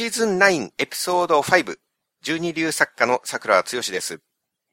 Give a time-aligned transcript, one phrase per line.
[0.00, 1.76] シーズン9エピソード5、
[2.24, 4.14] 12流作家の桜剛です。
[4.14, 4.18] よ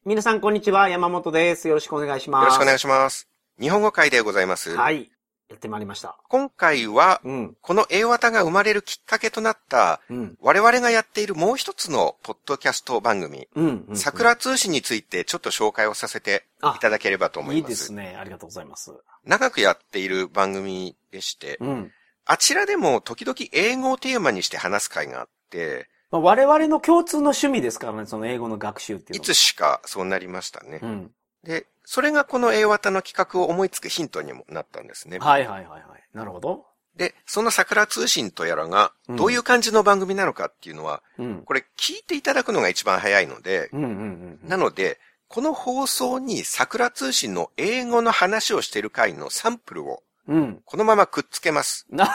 [0.06, 0.88] 皆さん、こんにちは。
[0.88, 1.68] 山本です。
[1.68, 2.46] よろしくお願いします。
[2.46, 3.28] ろしくお願いします。
[3.60, 4.74] 日本語会でございます。
[4.74, 5.10] はい。
[5.50, 6.16] やってまいりました。
[6.30, 7.56] 今回は、うん。
[7.60, 10.38] この A 型が生まれるきっかけとなった、うん。
[10.40, 13.84] 我々がやっているもう一つのポッドキャスト番組、うん。
[13.86, 13.96] うん。
[13.98, 17.70] 桜通信についてちょっと紹介をさせていただければと思いいいます。
[17.72, 18.16] ですね。
[18.18, 18.94] ありがとうございます。
[19.26, 21.92] 長くやっている番組でして、うん。
[22.28, 29.24] あちらでも時々英語をテーマにして話す会があって、まあ、我々の共通の趣味ですからね、その英語の学習っていうのは。
[29.24, 30.80] いつしかそうなりましたね。
[30.82, 31.10] うん。
[31.42, 35.18] で、それがこの A 型の企画を思いつくヒントにもなったんですね。
[35.18, 36.02] はいはいはいはい。
[36.12, 36.66] なるほど。
[36.96, 41.42] で、その桜通信とやらがうんどういう感じの番組なのかっていうのは、うん。
[41.46, 44.48] これ聞いていただくのが一番早いので、うんうんうんうん。
[44.48, 50.60] なので、この放送に桜通信の英語の話をしている回のサンプルをうん。
[50.64, 51.86] このままくっつけます。
[51.90, 52.08] な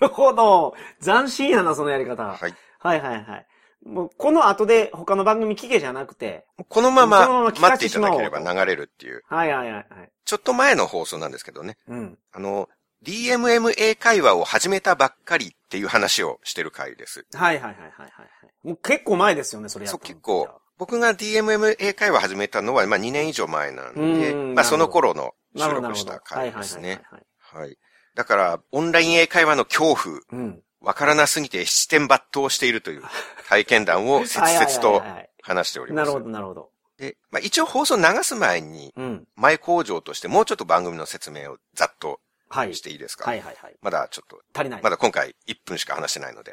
[0.00, 0.74] るほど。
[1.02, 2.24] 斬新やな、そのやり方。
[2.24, 2.54] はい。
[2.78, 3.46] はいはいはい。
[3.84, 9.86] もう、この後で他の番組聞けじゃなくて、このまま待っていただければ流れるっていう、はいはいはいはい。
[10.24, 11.76] ちょっと前の放送なんですけどね。
[11.88, 12.18] うん。
[12.32, 12.68] あの、
[13.04, 17.26] DMMA 会話を始めたばっかりっていう話をしてる回です。
[17.34, 18.24] はいはいはいはいはいは
[18.64, 18.68] い。
[18.68, 20.48] もう結構前ですよね、それやそう、結構、
[20.78, 26.20] 僕が DMMA 会話始めたのは、まあ2年以上前なんで、うんまあその頃の収録した。
[26.20, 26.82] 回ですね。
[26.82, 27.26] はいはいはいはい。
[27.52, 27.76] はい。
[28.14, 30.62] だから、オンライン英会話の恐怖、うん。
[30.80, 33.02] わからなすぎて七点抜刀しているという
[33.48, 36.24] 体験談を切々とはいはいはいはい話しておりますなるほ。
[36.24, 36.70] どなるほど。
[36.98, 39.28] で、まあ一応放送流す前に、うん。
[39.36, 42.74] 前工場としてもうちょっと番組の説明をざっとはい。
[42.74, 43.24] していいですか？
[43.30, 43.76] はいはいはい。
[43.80, 44.82] まだちょっと、足りない。
[44.82, 46.52] まだ今回1分しか話してないので。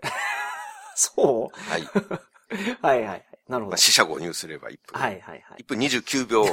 [0.96, 1.82] そはい。
[1.82, 1.88] う
[2.86, 3.26] はいはいはい。
[3.48, 3.78] なるほどまあ、。
[3.78, 5.00] 四捨五入すれば1分。
[5.02, 5.64] はいはいはい。
[5.64, 6.44] 1分29秒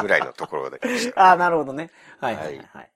[0.00, 0.80] ぐらいのところで。
[1.16, 1.90] ああ、なるほどね。
[2.20, 2.90] はいはいはいはい。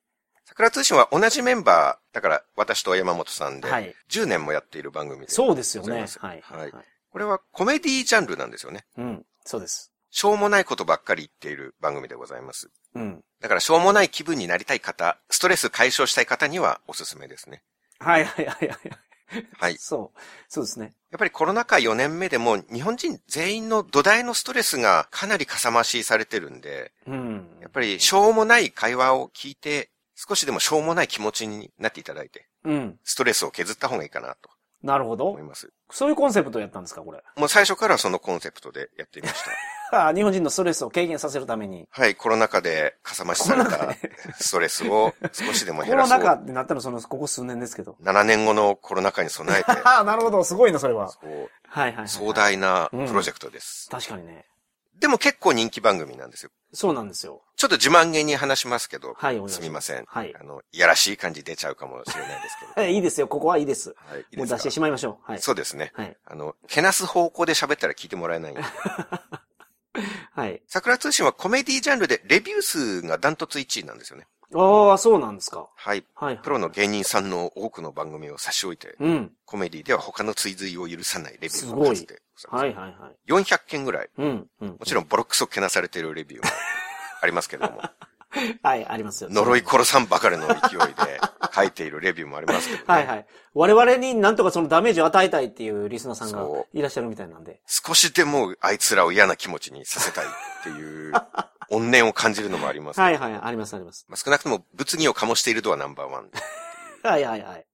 [0.53, 5.29] 桜通信は同じメンバー、だから私と山本さんで、はい10年もやっている番組で。
[5.29, 6.73] そうですよねはいはい。
[7.11, 8.85] これはコメディジャンルなんですよね。
[8.99, 9.27] うん。
[9.45, 9.91] そうです。
[10.11, 12.71] しょうもないことばっかり言っている番組でございます。
[12.95, 13.25] うん。
[13.41, 17.63] だからしょうもない気分になりたい方、ストレス解消したい方にはおすすめですね。
[17.99, 18.79] はいはいはいはい。
[19.59, 19.77] はい。
[19.79, 20.21] そう。
[20.49, 20.93] そうですね。
[21.11, 27.71] やっぱりコロナ禍4年目でも日本人全員の土台のストレスがかなりかさ増しされてるんで、うんやっ。
[27.71, 32.99] ぱりしょうもない会話を聞いて、少しでもしょうもない気持ちになっていただいて、うん。
[33.05, 34.51] ストレスを削った方がいいかなと
[34.83, 35.43] なるほど思い。
[35.43, 35.73] ます。
[35.91, 37.23] そういうコンセプトやったんですか、これ？
[37.37, 39.45] もう最初からそのコンセプトでやってみまし
[39.91, 40.07] た。
[40.07, 41.87] あ あ、日本人のストレスを軽減させるために。
[41.91, 43.95] はい、コロナ禍でかさ増しされた
[44.41, 46.19] ストレスを少しでもコ減らそう。
[46.19, 47.97] ロナ禍ってなったのその、ここ数年ですけど。
[48.03, 50.43] 7年後のコロナ禍に備えて、 ああ、なるほど。
[50.45, 51.11] すごいな、それは。
[51.11, 52.09] そうはいはいはい。
[52.09, 53.89] 壮大なプロジェクトです。
[53.91, 54.47] 確かにね。
[55.03, 56.51] でも結構人気番組なんですよ。
[56.73, 57.43] そうなんですよ。
[57.57, 60.05] ちょっと自慢げに話しますけど、はいすすみません。
[60.07, 62.87] はいあの、いやらしい感じ出ちゃうかもしれないですけど。
[62.87, 63.27] え、 いいですよ。
[63.27, 63.97] ここはいいです。
[63.97, 65.31] はい、いいもう出してしまいましょう。
[65.33, 65.43] はい。
[65.43, 65.91] そうですね。
[65.97, 66.17] はい。
[66.25, 68.63] あの、けなす方向で喋ったら聞いてもらえないんで。
[70.35, 70.63] はい。
[70.69, 74.29] 桜通信はコメディジャンルでレビュー数がダントツ1位なんですよね。
[74.55, 75.69] ああ、そうなんですか。
[75.75, 76.05] はい。
[76.15, 76.39] はい。
[76.39, 79.33] プロの芸人さんの多くの番組を差し置いて、うん。
[79.45, 82.77] コメディでは他の追随を許さないレビューの数でございます。
[82.77, 83.31] はいはいはい。
[83.31, 84.11] 400件ぐらい。
[84.19, 84.47] うん。
[84.61, 84.69] うん。
[84.71, 86.51] もちろんボロクソけなされてるレビューも
[87.23, 87.83] ありますけれども、
[88.63, 89.31] はい、ありますよ。
[89.31, 91.21] 呪い殺さんばかりの勢いで
[91.55, 92.85] 書いているレビューもありますけどね。
[92.89, 93.27] はいはい。
[93.55, 97.61] 我々になんとかそのダメージを与えたいっていうリスナーさんがそいらっしゃるみたいなんで。
[97.67, 100.29] 少しでもあいつらを嫌な気持ちにさせたいっ
[100.63, 101.13] ていう
[101.71, 104.07] 怨念を感じるのもあります、 はいはい、ありますあります。
[104.09, 106.31] まあ、少なくとも物議を醸している度はナンバーワン。
[107.03, 107.67] はいはいはい。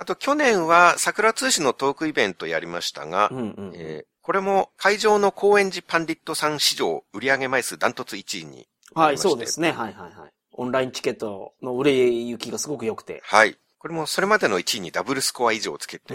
[0.00, 3.72] あと去年は桜通信のトークイベントやりましたが、うんうん。
[3.74, 8.68] えーこれも会場の高円寺パンディットさん史上売上枚数ダントツ1位に。
[8.94, 9.72] はい、そうですね。
[9.72, 10.32] はいはいはい。
[10.52, 13.20] オンラインチケットの売れ行きがすごく良くて。
[13.24, 13.56] はい。
[13.78, 16.14] これもそれまでの1位にダブルスコア以上つけて、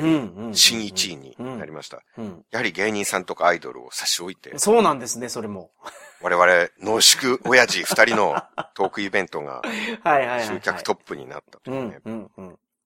[0.52, 2.04] 新1位になりました。
[2.18, 2.46] うん。
[2.52, 5.72] やはり芸人さんとかアイドルを差し置いて、そうなんですね、それも。
[6.22, 8.36] 我々濃縮親父2人の
[8.74, 9.62] トークイベントが。
[10.46, 12.00] 集客トップになったとういうね。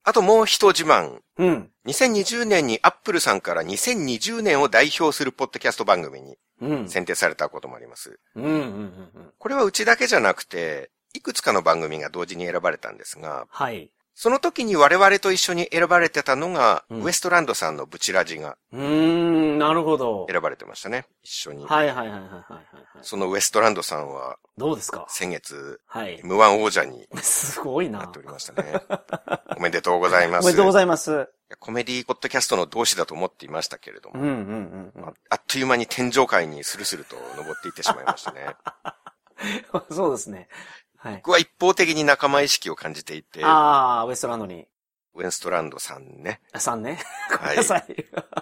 [0.04, 1.22] あともう一自慢。
[1.38, 1.72] うん。
[1.88, 6.38] 2020年にアップルさんから2020年を代表するポッドキャスト番組にうん。
[6.88, 8.20] 選定されたこともあります。
[9.38, 13.92] これはうちだけじゃなくて、いくつかの番組が同時に選ばれたんですが、はい。
[14.20, 20.26] その時に我々と一緒に選ばれてたのが、うんウエストランドさんのブチラジがうーん、なるほど。
[20.28, 21.06] 選ばれてましたね。
[21.22, 21.64] 一緒に。
[21.68, 22.66] はいはいはいはいはい。
[23.04, 25.06] そのウエストランドさんはどうですか？
[25.08, 26.20] 先月はい。
[26.24, 28.22] M1 王者にすごいななってお。
[28.24, 28.82] りましたね。
[29.56, 30.46] おめでとうございます。
[30.46, 31.30] おめでとうございます。
[31.60, 38.56] コメディポッドキャストの同志だと思っていましたけれども、うんうんうんうんああっという間に天井界にスルスルと登っていってしまいましたね。
[39.94, 40.50] そうですね。
[40.98, 41.16] はい。
[41.16, 44.68] 僕は一方的に仲間意識を感じていて、ああ、ウエストランドに。
[45.14, 46.42] ウエストランドさんね。
[46.58, 47.00] さんね。
[47.48, 47.86] めんなさい。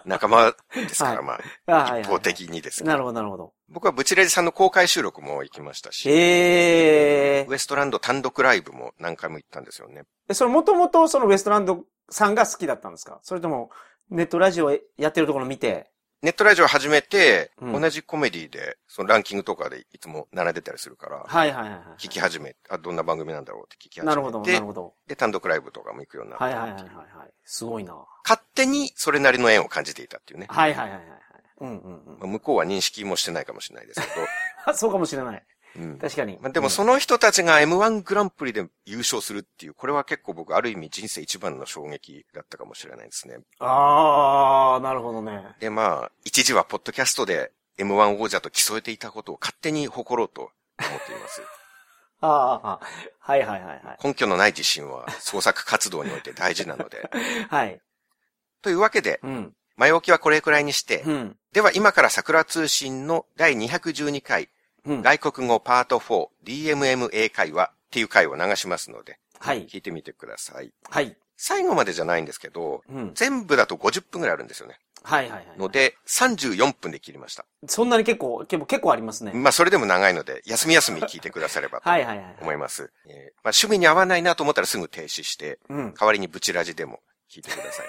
[0.04, 1.24] 仲間ですから、はい
[1.68, 3.54] まあ、一方的にですけどなるほど、なるほど。
[3.69, 10.04] 僕はブチレジさんの公開収録も行きましたし、ええウエストランド単独ライブも何回も行ったんですよね。
[10.28, 13.19] え、それもともとそのウエストランドさんが好きだったんですか？
[13.24, 13.69] それとも、
[14.10, 15.90] ネットラジオやってるところ見て、
[16.25, 21.81] ネットラジオ始めて、うん同じコメディで、そのランキングとかでいつも並んでたりするから、はいはいはいはい。
[22.00, 24.94] 聞き始め、あ、どんな番組なんだろうって聞き始めて、なるほど、なるほど。
[25.06, 27.31] で、単独ライブとかも行くようになって、はいはいはいはいはい。
[27.44, 27.94] すごいな。
[28.24, 30.48] 勝手にそれなりの縁を感じていたっていうね。
[30.50, 31.19] はいはいはいはいはい。
[31.60, 34.07] うんうんうんまあ向こうは認識もしてないかもしれないですけ
[34.66, 34.74] あ。
[34.74, 35.44] そうかもしれない。
[35.77, 35.98] ど、うん。
[36.00, 36.38] 確かに。
[36.42, 43.38] まあ、でもその人たちが M1 グランプリで優勝するっていう、これは結構僕ある意味人生一番の衝撃だったかもしれないですね。
[43.60, 45.44] あー、なるほどね。
[45.60, 51.42] で、まあ、一時はポッドキャストで M1 王者と競えていたことを勝手に誇ろうと思っています。
[52.22, 52.27] あ
[52.63, 52.86] ーあー、
[53.19, 53.98] はいはいはいはい。
[54.04, 57.10] 根拠のない自信は創作活動において大事なので。
[57.50, 57.81] はい。
[58.62, 59.56] というわけで、うん。
[59.75, 61.38] 前置きはこれくらいにして、うん。
[61.51, 64.50] では今から桜通信の第212回、
[64.86, 65.02] うん。
[65.02, 69.66] 外国語パート 4DMM 英会話っていう回を流しますので、はい。
[69.68, 70.72] 聞いてみてください。
[70.90, 71.16] はい。
[71.38, 73.12] 最後までじゃないんですけど、うん。
[73.14, 74.80] 全部だと50分くらいあるんですよね。
[75.04, 75.60] はいはいはい。
[75.60, 77.46] ので、34分で切りました。
[77.68, 79.34] そんなに結構、結構、結構ありますね。
[79.34, 82.38] まあ、それでも長いので、休み休み聞いてくださればと はいはいはい。
[82.42, 82.92] 思います。
[83.06, 85.94] えーまあ、趣味に合わないなと思ったらすぐ停止して、うん。
[85.94, 87.88] 代わりにブチラジでも聞いてください。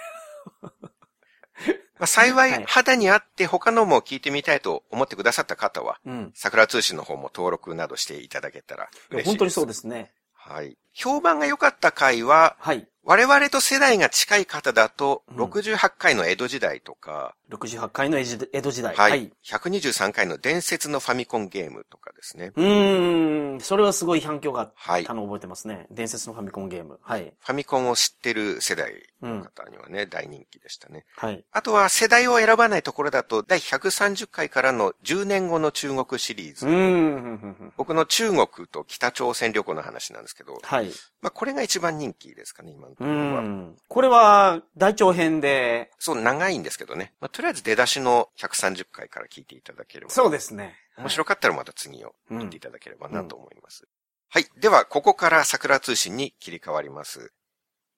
[1.99, 6.33] まあ、幸はいい、肌に合って他のも聞いてみたいと思ってくださった方は、うん。
[6.35, 9.27] 桜通信の方も登録などしていただけたら嬉しいです。
[9.27, 10.13] 本当にそうですね。
[10.35, 10.77] はい。
[10.93, 12.87] 評判が良かった回は、はい。
[13.09, 18.25] 我々と世代が近い方だと、うん68回の江戸時代とか、68回の江
[18.63, 18.97] 戸時代。
[18.97, 19.33] はい、はい。
[19.45, 22.53] 123回の伝説のファミコンゲームとかですね。
[22.57, 23.61] うーん。
[23.61, 25.05] それはすごい反響があっはい。
[25.05, 25.87] たのを覚えてますね。
[25.93, 26.99] 伝説のファミコンゲーム。
[27.03, 27.33] はい。
[27.39, 28.93] ファミコンを知ってる世代
[29.23, 29.39] うん。
[29.39, 31.05] の方にはね、大人気でしたね。
[31.17, 31.45] はい。
[31.53, 36.67] あとは世代を選ばないところだと、第130回からの10年後の中国シリーズ。
[36.67, 40.91] うん僕の中国と北朝鮮旅行の話なんですけど、はい。
[41.21, 47.13] まあこれが一番人気ですかね、今のこれは、大長編で、そう、長いんですけどね。
[47.21, 50.11] まあとりあえず出だしの130回から聞いていただければ。
[50.11, 50.75] そうですね。
[50.97, 53.87] 面白かったらまた次をうん聞いていただければなと思います。
[54.29, 54.47] はい。
[54.59, 57.33] では、ここから桜通信に切り替わります。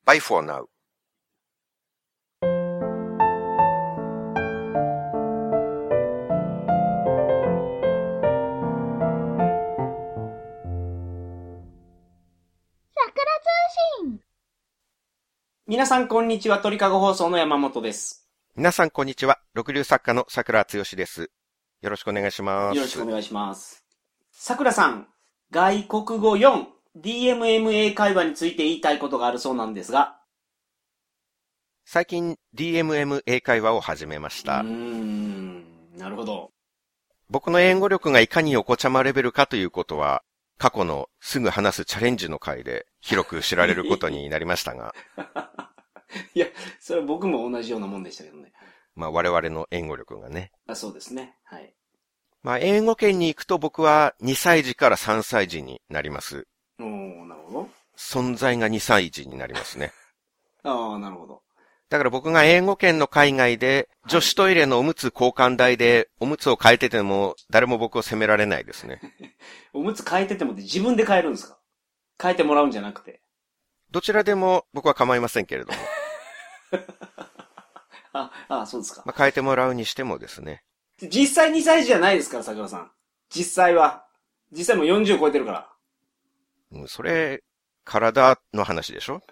[0.05, 0.67] Bye for now.
[15.71, 18.27] 皆さんこんにちは、鳥かご放送の山本です。
[18.57, 19.39] 皆さん、こんにちは。
[19.53, 21.31] 六流作家の桜剛です。
[21.83, 22.77] よろしくお願いします。
[22.77, 23.85] よろしくお願いします。
[24.33, 25.09] 桜さん、
[25.51, 26.65] 外国語4、
[26.99, 30.17] DMMA 会話について言いたいことがあるそうなんですが。
[31.85, 34.63] 最近、DMM 英会話を始めましうーた。
[34.63, 35.65] ん、
[35.99, 36.51] なるほど。
[37.29, 40.23] 僕の英語力がいかにお子ちゃまレベルかということは、
[40.59, 44.95] 過去のすぐ話すチャレンジの回で広く知られることになりましたが、
[46.35, 46.47] いや、
[46.81, 48.53] それは僕も同じようなもんでしたけどね。
[48.95, 50.51] まあ我々の英語力がね。
[50.67, 51.37] あそうですね。
[51.45, 51.75] はい。
[52.43, 56.47] まあ英語圏に行くと僕は2歳児から3歳児になります。
[56.81, 57.71] おー、なるほど。
[57.97, 59.93] 存在が2歳児になりますね。
[60.65, 61.43] ああ、なるほど。
[61.91, 69.01] だから僕が英語圏の海外で女子トイレのおむつ交換台でおむつを変えてても誰も僕を責められないですね。
[69.73, 71.59] おむつ変えててもって自分で変えるんですか？
[72.21, 73.23] 変えてもらうんじゃなくて。
[73.91, 75.79] どちらでも僕は構いませんけれども。
[78.13, 79.03] あ、あそうですか。
[79.07, 80.65] まあ、変えてもらうにしてもですね。
[81.01, 82.93] 実際2歳児じゃないですから、桜さん。
[83.31, 84.05] 実際は。
[84.51, 85.73] 実際もう40超えてるから。
[86.73, 87.43] うんそれ、
[87.85, 89.23] 体の話でしょ？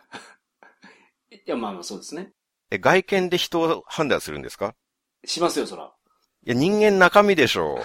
[1.30, 2.32] いや、まあまあそうですね。
[2.70, 4.75] え、外見で人を判断するんですか？
[5.25, 5.92] しますよ、そら。
[6.44, 7.78] いや、人間中身でしょう。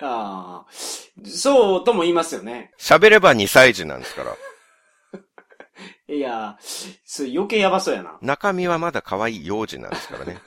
[0.04, 0.72] ああ、
[1.24, 2.72] そうとも言いますよね。
[2.78, 4.36] 喋れば2歳児なんですから。
[6.14, 6.58] いや、
[7.04, 8.18] それ余計やばそうやな。
[8.20, 10.38] 中身はまだ可愛い幼児なんですからね。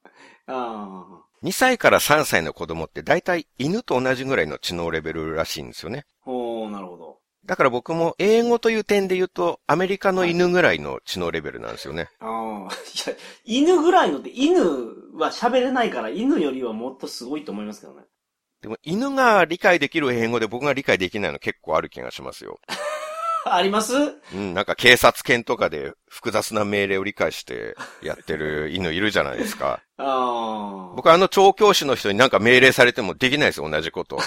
[0.46, 6.04] ああ、2歳から3歳の子供って大体犬と同じぐらいの知能レベルらしいんですよね。
[6.26, 7.13] おー、なるほど。
[7.46, 12.08] だから僕も英語という点で言うとアメリカの犬ぐらいの知能レベルなんですよね。
[12.20, 14.60] ああ、いや、犬ぐらいのって、犬
[15.14, 18.02] は喋れないから、犬よりはもっとすごいと思いますけどね。
[18.62, 22.58] でも犬が理解できる英語で僕が理解できないの結構ある気がしますよ。
[23.46, 23.92] あります？
[24.34, 29.82] うん、なんか警察犬とかで複雑な命令を理解してやってる犬いるじゃないですか。
[29.98, 30.94] ああ。
[30.96, 34.18] 僕あの調教師の人になんか命令されてもできないですよ、同じこと。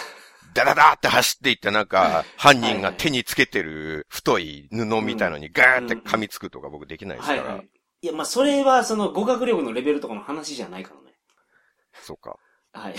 [0.57, 7.43] ダダダーって走っていってなんか犯人が手につけてる太い布みたいのにガーって噛みつくとか僕できないですから。
[7.43, 7.69] はいはい。
[8.01, 11.15] いや、まあ、それはその語学力のレベルとかの話じゃないからね。
[12.01, 12.37] そうか。
[12.73, 12.95] はい。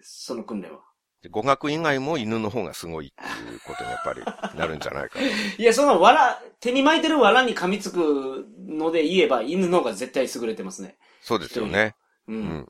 [0.00, 0.80] その訓練は。
[1.22, 4.12] で語学以外も犬の方がすごいっていうことにやっぱ
[4.52, 5.26] りなるんじゃないかな。
[5.56, 10.98] いや、その藁、手に巻いてる藁に噛みつくので言えば、犬の方が絶対優れてますね。
[11.22, 11.94] そうですよね。
[12.28, 12.34] う。
[12.34, 12.68] うんん。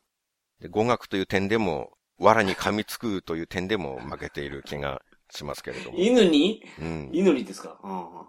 [0.61, 5.99] で語学という点でも、藁に噛みつくという点でも負けている気がしますけれども。
[5.99, 6.63] 犬に？
[6.81, 7.11] うん。
[7.13, 8.27] 犬にですか、うんうんうんうん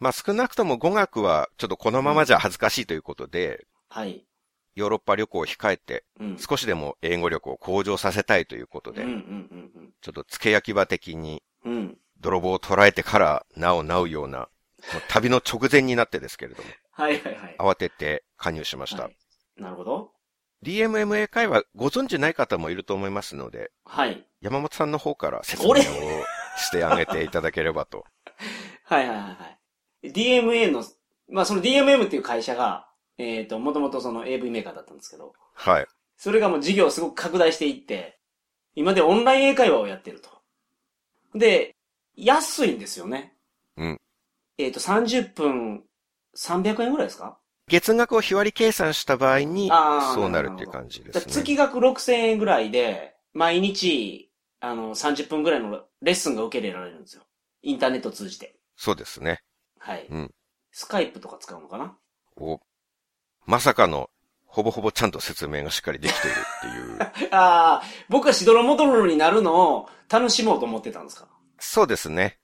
[0.00, 4.26] まあ少なくとも語学はちょっとこのままじゃ恥ずかしいということで、はい。
[4.74, 6.36] ヨーロッパ旅行を控えて、うん。
[6.38, 11.78] 少しでも英語力を向上させたいということで、うんうんちょっと付け焼き場的にうんうん。
[11.78, 11.98] うん。
[12.20, 14.48] 泥棒を捉えてから名を名うような、
[15.08, 17.56] 旅の直前になってですけれども、はいはいはい。
[17.58, 19.04] 慌てて加入しました。
[19.04, 19.16] はい
[19.56, 20.10] なるほど。
[20.64, 24.26] DMMA 会話ご存知ない方もいると思いますので、はい。
[24.40, 25.82] 山本さんの方から説明を俺？
[26.56, 28.04] してあげていただければと。
[28.84, 29.30] はいはいはいは
[30.02, 30.10] い。
[30.10, 30.82] DMA の、
[31.28, 35.86] まあその DMM っていう会社が、えっ、と、もともとその AV メーカーだったんですけど、はい。
[36.16, 38.18] それがもう事業をすごく拡大していって、
[38.74, 40.30] 今でオンライン英会話をやってると。
[41.34, 41.76] で、
[42.16, 43.34] 安いんですよね。
[43.76, 44.00] うん。
[44.58, 45.84] えっ、と、30分
[46.36, 47.38] 300円ぐらいですか？
[47.68, 49.70] 月額を日割り計算した場合に
[50.14, 51.32] そうなるっていう感じでだすね。
[51.34, 54.30] 月額6000円ぐらいで、毎日、
[54.60, 57.22] あの、30分ぐらいのレッスンが受け入れられるんですよ。
[57.62, 58.56] インターネットを通じて。
[58.76, 59.40] そうですね。
[59.78, 60.06] はい。
[60.10, 60.30] うん
[60.76, 61.96] スカイプとか使うのかな？
[62.36, 62.60] お、
[63.46, 64.10] まさかの、
[64.44, 67.30] ほぼほぼちゃんと説明がしっかりできているっていう。
[67.32, 71.28] ああ、僕はしどろもどろになるのを楽しもうと思ってたんですか？
[71.60, 72.38] そうですね。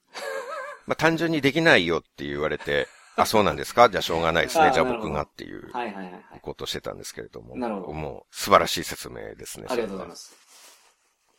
[0.87, 2.87] まあ、単純にできないよって言われて、
[3.17, 3.89] あ、そうなんですか？
[3.91, 4.71] じゃあしょうがないですね。
[4.73, 6.41] じゃあ僕がっていうはいはいはいはい。
[6.41, 7.57] ことをしてたんですけれども。
[7.57, 9.67] なるほどもう素晴らしい説明ですね。。
[9.69, 10.35] ありがとうございます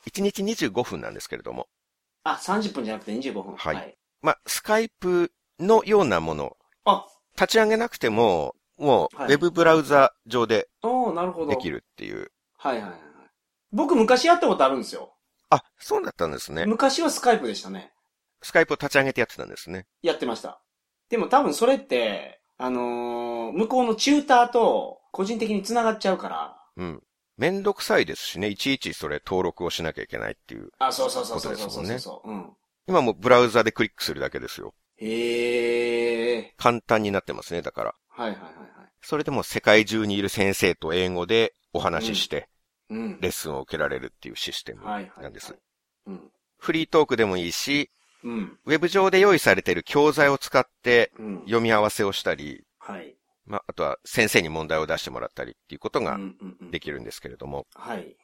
[0.04, 0.10] す。
[0.10, 1.68] 1日25分なんですけれども。
[2.24, 3.56] あ、30分じゃなくて25分。
[3.56, 11.48] はいまあ、スカイプのようなもの、あ、立ち上げなくても、もう、ウはいェブブラウザ上でおーなるほど。
[11.52, 12.32] できるっていう。
[12.58, 13.02] はいはいはいはい。
[13.72, 15.16] 僕昔やったことあるんですよ。
[15.50, 16.66] あ、そうだったんですね。
[16.68, 17.94] 昔はスカイプでしたね。
[18.44, 19.88] スカイプを立ち上げてやってたんですね。
[20.04, 20.62] やってました。
[21.12, 26.58] でも多分それって、あのー向こうのチューターと個人的に繋がっちゃうから。
[26.78, 27.04] うん。
[27.38, 30.70] めんどくさいですしね、いちいちそれ登録をしなきゃいけないっていう。
[30.80, 32.32] あ、そうそうそうそうそうそうそう。
[32.32, 32.50] うん。
[32.88, 34.74] 今もうブラウザでクリックするだけですよ。
[34.96, 36.54] へえ。
[36.58, 37.96] 簡単になってますね、だから。
[38.08, 38.92] はいはいはいはい。
[39.02, 42.48] それでも世界中にいる先生と英語でお話しして、
[42.90, 43.20] うん。
[43.20, 44.86] レッスンを受けられるっていうシステム。
[44.86, 45.56] なんです。
[46.06, 46.32] うん。
[46.58, 47.92] フリートークでもいいし、
[48.24, 48.58] うん。
[48.66, 51.40] ウェブ上で用意されている教材を使ってうん。
[51.42, 53.16] 読み合わせをしたり、はい。
[53.46, 57.66] まあ、あとは先生に問題を出してもらったりっていうことがうんうんうんできるんですけれども。
[57.74, 58.16] はい。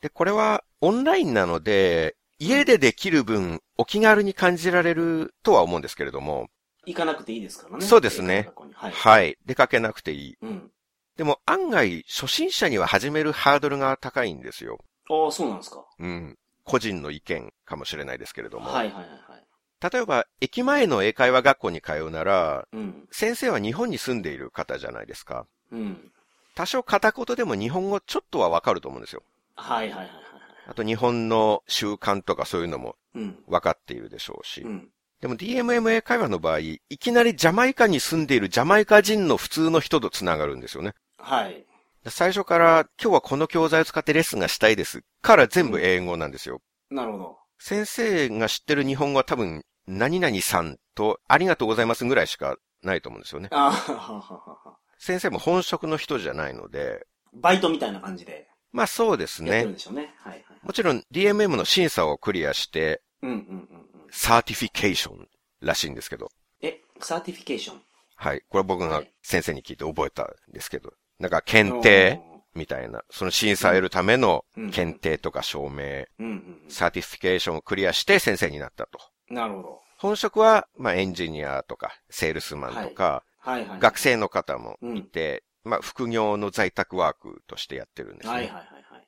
[0.00, 6.48] で、これはオンラインなので、家でできる分、お気軽に感じられるとは思うんですけれども、
[6.86, 7.84] 行かなくていいですからね。
[7.84, 8.92] そうですねはい。
[8.92, 9.38] はい。
[9.46, 10.36] 出かけなくていい。
[10.42, 10.70] うん。
[11.16, 14.78] でも案外、初心者には始めるハードルが高いんですよ。
[15.08, 15.84] ああ、そうなんですか。
[15.98, 16.38] うん。
[16.64, 18.70] 個人の意見かもしれないですけれども。
[18.70, 19.90] はいはいはいはい。
[19.92, 23.08] 例えば、駅前の英会話学校に通うなら、うん。
[23.10, 25.46] 先生は日本に住んでいる方じゃないですか。
[25.70, 26.10] うん。
[26.54, 29.22] 多少片言でも日本語ちょっとはわかると思うんですよ。
[29.56, 30.14] はいはいはいはい。
[30.66, 33.38] あと日本の習慣とかそういうのもうん。
[33.46, 34.62] わかっているでしょうし。
[34.62, 34.88] うん。
[35.20, 40.94] でも DMMA 会話の場合、いきなりジャマイカに住んでいるジャマイカ人の普通の人と繋がるんですよね。
[41.18, 41.64] はい。
[42.06, 46.60] 最初から今日はこの教材を使ってレッスンがしたいですから全部英語なんですよ。
[46.90, 47.38] なるほど。
[47.58, 53.48] 先生が知ってる日本語は多分何々さんとありがとうございますぐらいしかないと思うんですよね。
[53.52, 54.76] ああ、はははは。
[54.98, 59.72] 先生も本職の人じゃないので、バイトみたいな感じでまあそうですねやってるん。
[59.74, 60.14] でしょうね。
[60.18, 60.44] はいはい。
[60.62, 63.66] もちろん DMM の審査をクリアして、うんうんうんうん。
[64.10, 65.28] certification
[65.60, 66.28] らしいんですけど。
[66.60, 67.80] え、サーティフィケーション。
[68.16, 68.42] はい。
[68.48, 70.92] これ僕がはい先生に聞いて覚えたんですけど。
[71.18, 72.20] なんか検定
[72.54, 78.98] みたいな、その審査を得るためのうん検定とか証明、うんうん certification をクリアして先生になったと。
[79.30, 79.36] うん。
[79.36, 79.80] なるほど。
[79.98, 83.80] 本職は、まあエンジニアとか、セールスマンとか、はいはい。
[83.80, 88.32] 学生の方もいて、まあ副業の在宅ワークとしてやってるんですね。
[88.32, 89.06] はいはいはいはい。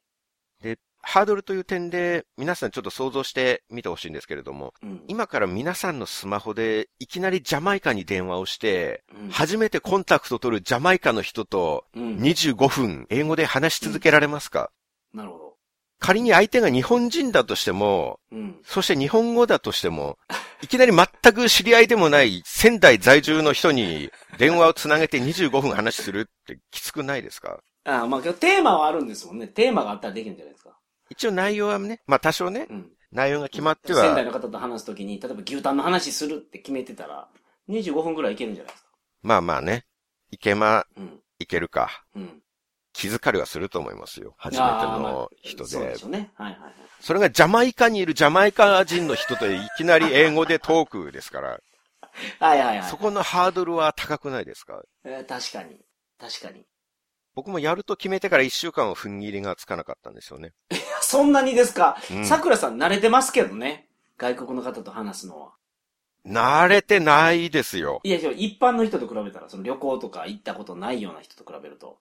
[0.62, 5.04] で、ハードルという点で、皆さんちょっと想像してみてほしいんですけれども、うん。
[5.06, 12.16] 今から皆さんのスマホでいきなりジャマイカに電話をして、うん初めてコンタクトを取るジャマイカの人とうん。
[12.16, 14.72] 25分英語で話し続けられますか、
[15.14, 15.56] なるほど。
[16.00, 18.56] 仮に相手が日本人だとしても、うん。
[18.64, 20.18] そして日本語だとしても、
[20.60, 27.60] いきなり全く知り合いでもない仙台在住の人に電話をつなげて25分話するってきつくないですか？
[27.84, 29.46] ああ、まあ、テーマはあるんですもんね。
[29.46, 30.76] テーマがあったらできるんじゃないですか。
[31.10, 32.90] 一応内容はね、まあ多少ね、うん。
[33.12, 37.28] 内容が決まって仙台は、の方と話すときに、例えば牛タンの話するって決めてたら、
[37.68, 38.90] 25分くらいいけるんじゃないですか？
[39.22, 39.84] まあまあね、
[40.30, 41.20] いけま、うん。
[41.38, 42.04] いけるか。
[42.14, 42.42] うん。
[42.92, 44.34] 気づかれはすると思いますよ。
[44.38, 46.04] 初めての人でそうでし。
[46.04, 46.30] ょうね。
[46.34, 46.72] はいはいはい。
[47.00, 51.60] それがジャマイカにいるジャマイカ人の人といきなり英語でトークですから、
[52.40, 52.88] はいはいはい。
[52.88, 54.80] そこのハードルは高くないですか？
[55.04, 55.78] えー確かに。
[56.18, 56.64] 確かに。
[57.36, 60.52] 僕もやると決めてから一週間は踏ん切りがつかなかったんですよね。
[61.02, 61.96] そんなにですか？
[62.10, 63.88] うんさくらさん慣れてますけどね。
[64.16, 65.52] 外国の方と話すのは。
[66.26, 68.00] 慣れてないですよ。
[68.02, 71.98] いや、でも一般の人と比べたら、その旅行とか行ったことないような人と比べると。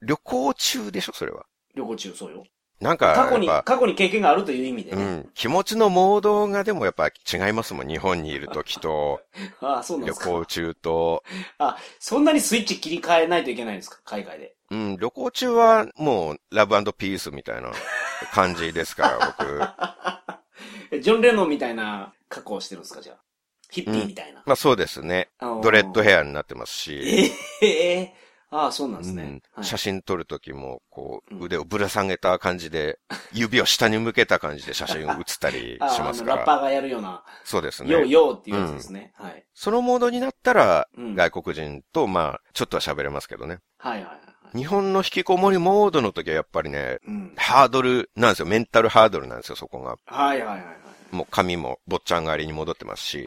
[0.00, 1.44] 旅行中でしょ、それは。
[1.76, 2.44] 旅行中、そうよ。
[2.80, 5.02] なんか、過去に、過去に経験があるという意味でね。
[5.04, 7.86] うん、気持ちのモードがでもやっぱ違いますもん。
[7.86, 9.20] 日本にいる時と、
[9.60, 10.30] ああ、そうなんで旅すか。
[10.30, 11.22] 行中と、
[11.58, 14.00] あ、そんなにスイッチ切り替えないといけないんですか？
[14.04, 14.56] 海外で。
[14.72, 17.72] うん、旅行中はもうラブピースみたいな
[18.32, 20.96] 感じですから、僕。
[20.96, 23.16] え ジョン・レノンみたいな格好をしてるんですかじゃあ。
[23.70, 24.42] ヒッピーみたいな。
[24.46, 25.28] まあそうですね。
[25.38, 28.14] あのードレッドヘアになってますし、ええ
[28.48, 29.22] ああ、そうなんですね。
[29.22, 32.98] うんはい写真撮るときも、こうんう、腕をぶら下げた感じで、
[33.32, 36.36] 指を下に向けた感じで写真を写ったり しますから。
[36.36, 38.08] ラッパーがやるような、そうですヨーね。
[38.08, 39.12] ヨーっていうやつですね。
[39.16, 39.44] はい。
[39.52, 43.58] そのモードになったら、うん外国人と、まあ、ちょっとは喋れますけどね。
[43.78, 44.31] はいはいはいはい。
[44.54, 47.32] 日本の引きこもりモードの時はやっぱりね、うん。
[47.36, 48.46] ハードルなんですよ。
[48.46, 49.96] メンタルハードルなんですよ、そこが。
[50.06, 50.62] はいはいはいは
[51.12, 51.14] い。
[51.14, 53.26] もう髪も坊ちゃん狩りに戻ってますし、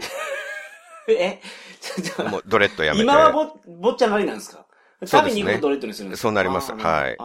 [1.08, 1.40] え、
[2.30, 3.04] もうドレッドやめて。
[3.04, 4.66] 今はぼ、坊ちゃん狩りなんですか？
[5.10, 7.18] 旅に行くとドレッドにするんですかそうなりますはい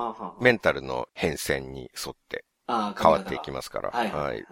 [0.42, 3.50] メンタルの変遷に沿って変わっていきす。
[3.52, 3.90] ますから。
[3.90, 4.44] はいはい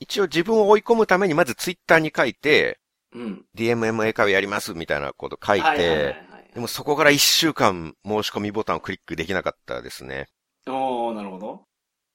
[0.00, 2.78] 一応自分を追い込むためにまずツイッターに書いて、
[3.12, 3.44] うん。
[3.56, 10.28] DMMA 会やりますみたいなこと書いて、はいでもそこから一週間申し込みボタンをクリックできなかったですね。
[10.68, 11.64] おー、なるほど。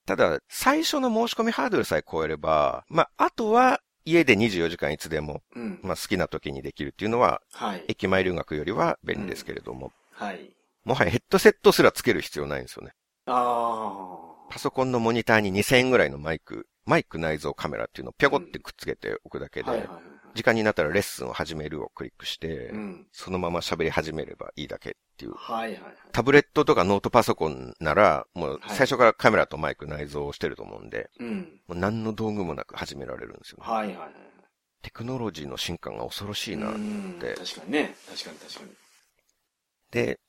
[0.06, 5.80] ただ、最初の申し込みハードルさえ超えれば、まあ、あとは家で24時間いつでも、うん。
[5.84, 7.84] まあ、好きな時にできるっていうのは、はい。
[7.90, 10.50] 駅前留学よりは便利ですけれども、はい。
[10.86, 12.94] もはやヘッドセットすらつける必要ないんですよね。
[13.26, 14.18] あ
[14.50, 19.64] パソコンのモニターに2000円ぐらいのマイク、マイク内蔵カメラっていうのをぴょこってくっつけておくだけあ。
[19.64, 20.19] で、はいはいはいはい。
[20.40, 23.08] 時間になったらレッスンを始めるをクリックして、うん。
[23.12, 25.34] そのまま喋り始めればいいだけっていう。
[25.34, 25.94] はいはいはい。
[26.14, 31.60] タブレットとかノートパソコンなら、もうはい最初からカメラとマイク内蔵してると思うんで、うん。
[31.68, 33.70] もう何の道具もなく始められるんですよ、ね。
[33.70, 34.12] はいはいはい。
[34.82, 36.70] テクノロジーの進化が恐ろしいな。
[36.70, 37.96] うんって確かにね。
[38.10, 38.72] 確かに確かに。
[39.92, 40.20] で、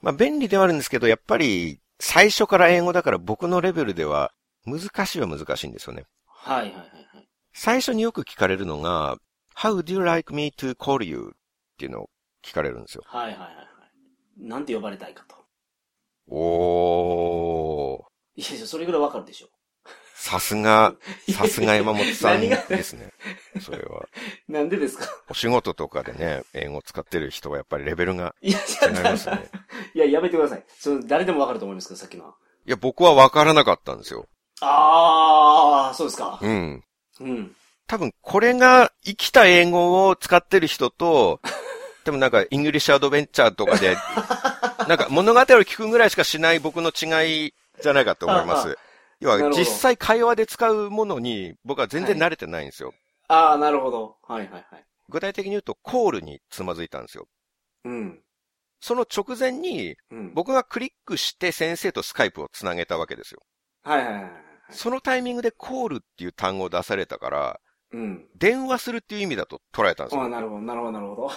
[0.00, 4.32] まあ便利ではあるんですけど、やっぱり最初から英語だから僕のレベルでは
[4.64, 6.04] 難しいは難しいんですよね。
[6.24, 6.80] はいはいはい
[7.16, 7.28] はい。
[7.52, 9.18] 最初によく聞かれるのが、
[9.60, 11.32] How do you like me to call you?
[11.74, 12.10] っていうのを
[12.44, 13.02] 聞かれるんですよ。
[13.06, 14.48] はいはいはいはい。
[14.48, 15.36] なんて呼ばれたいかと。
[16.28, 18.40] おー。
[18.40, 19.48] いやいや、それぐらいわかるでしょ。
[20.14, 20.94] さすが、
[21.32, 23.12] さすが山本さんですね。
[23.60, 24.08] それは。
[24.48, 25.06] なんでですか？
[25.28, 28.54] お仕事とかでね、英語使ってる人はやっぱりレベルが違い
[29.02, 29.50] ますね。
[29.94, 30.64] いや、やめてください。
[30.78, 32.34] その誰でもわかると思いますけど、さっきのは。
[32.66, 34.28] いや、僕は分からなかったんですよ。
[34.60, 36.38] あー、そうですか。
[36.42, 36.84] うん。
[37.20, 37.56] うん。
[37.88, 41.40] 多分、これが生きた英語を使ってる人と、
[42.04, 43.96] でもなんか、 English Adventure とかで、
[44.86, 48.78] なんか物語を聞くぐらいしかしない僕の違いじゃないかと思いまああす。
[49.20, 52.92] 要は、実際会話で使うものに僕は全然慣れてないんですよ。
[53.26, 54.16] あー、なるほど。
[54.22, 54.84] はいはいはい。
[55.08, 57.26] 具体的に言うと、コールにつまずいたんですよ。
[57.84, 58.22] うん。
[58.80, 60.34] その直前に、うん。
[60.34, 63.42] 僕がクリックして先生とスカイプをつなげたわけですよ。
[63.82, 64.32] はいはいはいはい。
[64.70, 67.60] そのタイミングでコールっていう単語を出されたから、
[67.92, 68.28] うん。
[68.36, 70.28] 電話するっていう意味だと捉えたんですよ。
[70.28, 71.30] なるほど、なるほど、なるほど。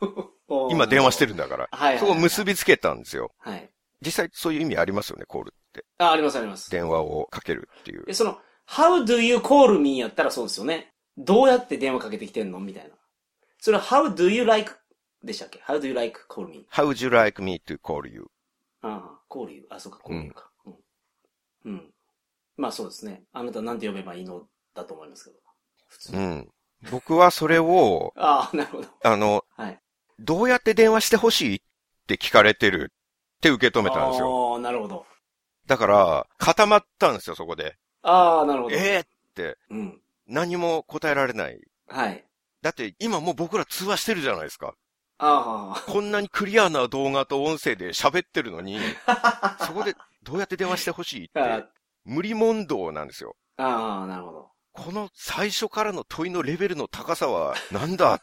[0.70, 1.30] 今電話してる。
[1.30, 1.68] るんだから。
[1.72, 1.98] はいはいはい。
[2.00, 3.32] そこを結びつけたんですよ。
[3.38, 3.70] はい。
[4.00, 5.84] 実際そういう意味ありますよね、コールって。
[5.98, 6.70] あ、ありますあります。
[6.70, 8.14] 電話をかけるっていうえ、。
[8.14, 10.94] その、how do you call me やったらそうですよね。
[11.18, 12.94] どうやって電話かけてきてんのみたいな。
[13.58, 14.74] それは how do you like
[15.22, 16.66] でしたっけ ?how do you like call me?
[16.72, 18.30] How would you like me to call you?
[18.80, 19.66] ああ、call you.
[19.68, 20.50] あ、そうか、call you か。
[20.64, 20.74] うん。
[21.64, 21.94] うん。
[22.56, 23.24] まあそうですね。
[23.32, 24.48] あなたなんて呼べばいいの？
[24.72, 25.39] だと思いますけど。
[25.90, 26.18] 普通に。
[26.18, 26.48] うん。
[26.90, 28.88] 僕はそれを、 ああ、なるほど。
[29.02, 29.78] あの、はい。
[30.18, 31.60] どうやって電話してほしいっ
[32.06, 32.92] て聞かれてる
[33.36, 34.54] って受け止めたんですよ。
[34.54, 35.06] ああ、なるほど。
[35.66, 37.76] だから、固まったんですよ、そこで。
[38.02, 38.74] ああ、なるほど。
[38.74, 40.02] ええって、うん。
[40.26, 41.60] 何も答えられない。
[41.88, 42.24] はい。
[42.62, 44.74] だって今もう僕ら通話してるじゃないですか。
[45.18, 48.78] ああ、こんなにクリアな動画と音声で喋ってるのに、
[49.66, 51.68] そこでどうやって電話してほしいっあて、
[52.04, 53.36] 無理問答なんですよ。
[53.56, 54.50] あ、なるほど。
[54.72, 58.20] この最初からの問いのレベルの高さは、 なんだ？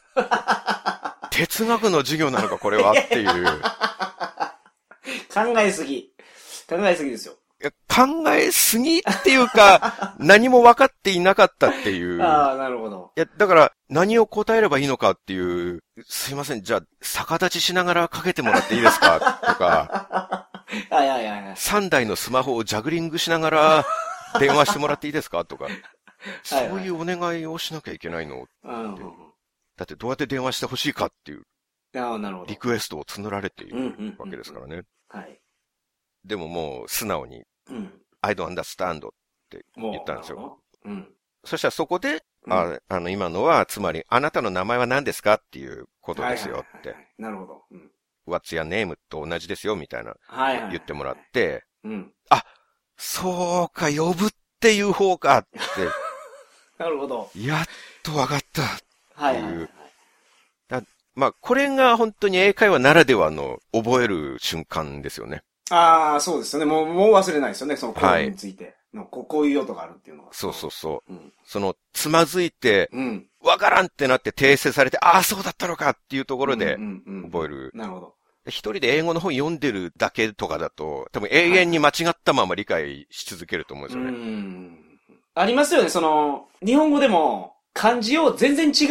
[1.30, 3.60] 哲学の授業なのか、これはっていう。
[5.32, 6.10] 考えすぎ。
[6.68, 7.34] 考えすぎですよ。
[7.60, 12.22] いや考えすぎっていうか、 何も分かっていなかったっていう。
[12.22, 13.12] ああ、なるほど。
[13.16, 19.18] いや、だから、何を答えればいいのかっていう、すいません、じゃあ、逆立ちしながらかけてもらっていいですか？
[19.44, 20.48] とか、
[20.90, 21.52] はいはいはいはい。
[21.54, 23.86] 3台のスマホをジャグリングしながら
[24.38, 25.44] 電話してもらっていいですか？
[25.44, 25.66] とか、
[26.42, 28.46] そういうお願いをしなきゃいけないの。
[29.76, 31.42] だってどうやって電話してほしいかっていう。
[32.46, 34.82] リクエストを募られているわけですからね。
[35.08, 35.40] はい。
[36.24, 37.92] でももう素直に、うん。
[38.20, 39.08] I don't understand
[39.76, 39.92] もう。
[39.92, 40.60] 言ったんですよ。
[40.84, 41.08] うん。
[41.44, 46.96] そしたらそこで、うんああの、今のは、つまり、あなたの名前は何ですかっていうことですよって。
[47.18, 47.64] なるほど。
[47.70, 47.90] うん。
[48.26, 48.96] What's your name?
[49.08, 50.14] と同じですよ、みたいな。
[50.70, 52.12] 言ってもらって、うん。
[52.98, 55.58] そうか、呼ぶっていう方かって、
[56.78, 57.30] なるほど。
[57.36, 57.66] やっ
[58.02, 58.62] とわかった。
[59.14, 59.68] はいはいはいっていう
[61.14, 65.42] まあ、これが本当に英会話ならではの覚える瞬間ですよね。
[65.68, 66.64] ああ、そうですよね。
[66.64, 67.76] もう、もう忘れないですよね。
[67.76, 68.76] そのコはいードについて。
[68.94, 70.30] のここういう音があるっていうのは。
[70.32, 71.12] そうそうそう。
[71.12, 71.32] うん。
[71.44, 73.26] その、つまずいて、うん。
[73.42, 77.70] わからんってなって訂正されて、ああ、そうだったのかっていうところでうんうんうん覚える。
[77.74, 78.14] なるほど。
[78.46, 84.16] 一人で英語の本読んでるだけとかだと、多分永遠に間違ったまま理解し続けると思うんですうよね。
[84.16, 84.87] ん。
[85.40, 85.88] ありますよね。
[85.88, 88.86] その、日本語でも漢字を全然違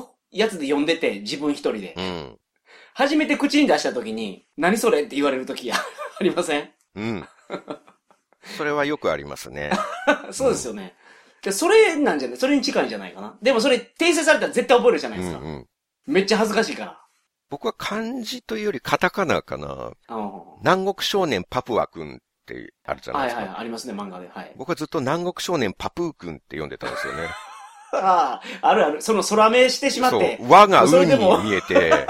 [0.00, 1.94] うやつで読んでて、自分一人で。
[1.96, 2.38] うん。
[2.94, 5.76] 初めて口に出した時に、何それって言われる時 あ
[6.22, 6.70] りません？
[6.94, 7.28] うん。
[8.56, 9.70] それはよくありますね。
[10.32, 10.94] そうですよね。
[11.42, 12.38] で、それなんじゃない？
[12.38, 13.36] それに近いんじゃないかな。
[13.42, 15.40] でもそれ訂正されたら絶対覚えるじゃないうですか。
[15.40, 15.66] んうん。
[16.06, 17.00] めっちゃ恥ずかしいから。
[17.48, 19.92] 僕は漢字というよりカタカナかな。
[20.08, 23.40] あの南国少年パプワ君ってあるじゃないですか。
[23.42, 24.28] はいはい、ありますね、漫画で。
[24.32, 24.52] はい。
[24.56, 27.28] 僕はずっと南国少年パプー君って呼んでたんですよね。
[27.92, 29.02] ああ、あるある。
[29.02, 30.38] その空目してしまって。
[30.38, 30.50] そう。
[30.50, 32.06] 和が運に見えて、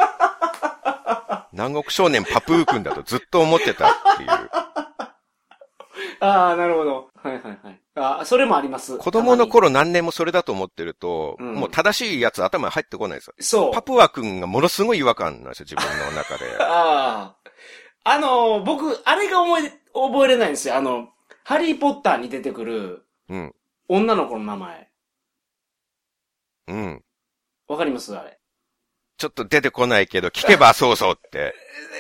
[1.53, 4.29] 南国少年パプー君だとずっと思ってたっていう。
[6.21, 7.09] ああ、なるほど。
[7.15, 7.81] はいはいはい。
[7.95, 8.99] ああ、それもあります。
[8.99, 13.35] 子供の頃何年もそれだと思ってると、うんもう正しいやつ頭に入ってこないですよ。
[13.41, 13.73] そう。
[13.73, 16.45] パプワ君がものすごい違和感なんですよ、自分の中で。
[16.61, 17.46] ああ。
[18.09, 20.77] あの、僕、あれが思い、覚えれないんですよ。
[20.77, 21.09] あの、
[21.43, 23.55] ハリーポッターに出てくるうん。
[23.89, 24.89] 女の子の名前。
[26.69, 27.05] うん。
[27.67, 28.17] わかります？
[28.17, 28.39] あれ。
[29.19, 31.53] ちょっと出てこないけど、聞けば そうそうって。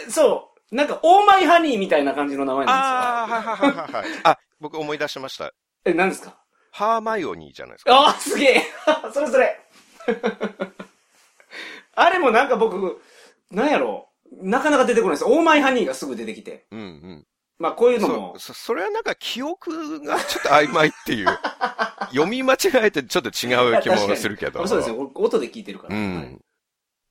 [0.06, 0.74] えそう。
[0.76, 3.66] なんか、オーマイハニーみたいな感じの名前なんああ、はいはいは
[4.06, 4.20] いは。
[4.22, 5.46] あ、僕思い出しました。
[5.46, 5.92] ですよ。
[5.92, 6.38] え、何ですか？
[6.70, 7.92] ハーマイオニーじゃないですか。
[7.96, 8.62] ああ、すげえ
[9.12, 9.60] それそれ
[11.96, 13.02] あれもなんか僕、
[13.50, 14.08] なんやろ？
[14.42, 15.24] なかなか出てこないです。
[15.24, 16.66] オーマイハニーがすぐ出てきて。
[16.70, 17.26] うんうん。
[17.58, 21.26] まあ、こういうのもそ、そ、それはなんか記憶がちょっと曖昧っていう。
[22.12, 24.66] 読み間違えてちょっと違う気もするけど。
[24.66, 25.10] そうですよ。
[25.14, 25.96] 音で聞いてるから。
[25.96, 26.40] うはいん。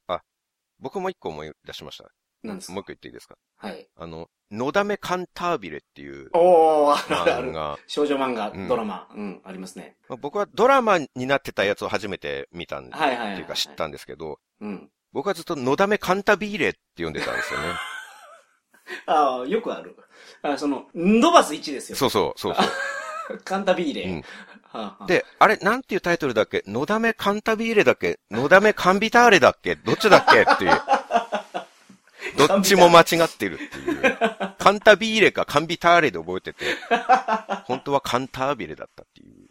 [0.07, 0.21] あ、
[0.79, 2.09] 僕も一個思い出しました。
[2.43, 3.35] なんですかもう一個言っていいですか？
[3.57, 3.87] はい。
[3.95, 7.81] あの、のだめカンタービレっていうおー、あるある。
[7.87, 9.97] 少女漫画、うんドラマ、うん、ありますね。
[10.07, 13.33] まあ僕はドラマになってたやつを初めて見たんで、はいはいはい。
[13.33, 14.91] っていうか知ったんですけど、うん。
[15.15, 17.65] 僕はずっとのだめカンタビーレって呼んでたんですよね。
[19.07, 19.95] ああ、よくある。
[20.41, 21.95] あその、ンドバス1ですよ。
[21.95, 22.61] そうそう、そうそ
[23.33, 23.37] う。
[23.45, 24.01] カンタビーレ。
[24.11, 24.23] うんは
[24.73, 26.63] あはあ、で、あれ、なんていうタイトルだっけ？
[26.67, 28.19] のだめカンタビーレだっけ？
[28.29, 29.75] のだめカンビターレだっけ？
[29.75, 30.81] どっちだっけっていう。
[32.37, 34.17] どっちも間違ってるっていう。
[34.59, 36.65] カンタビーレかカンビターレで覚えてて、
[37.63, 39.47] 本当はカンタービレだったっていう。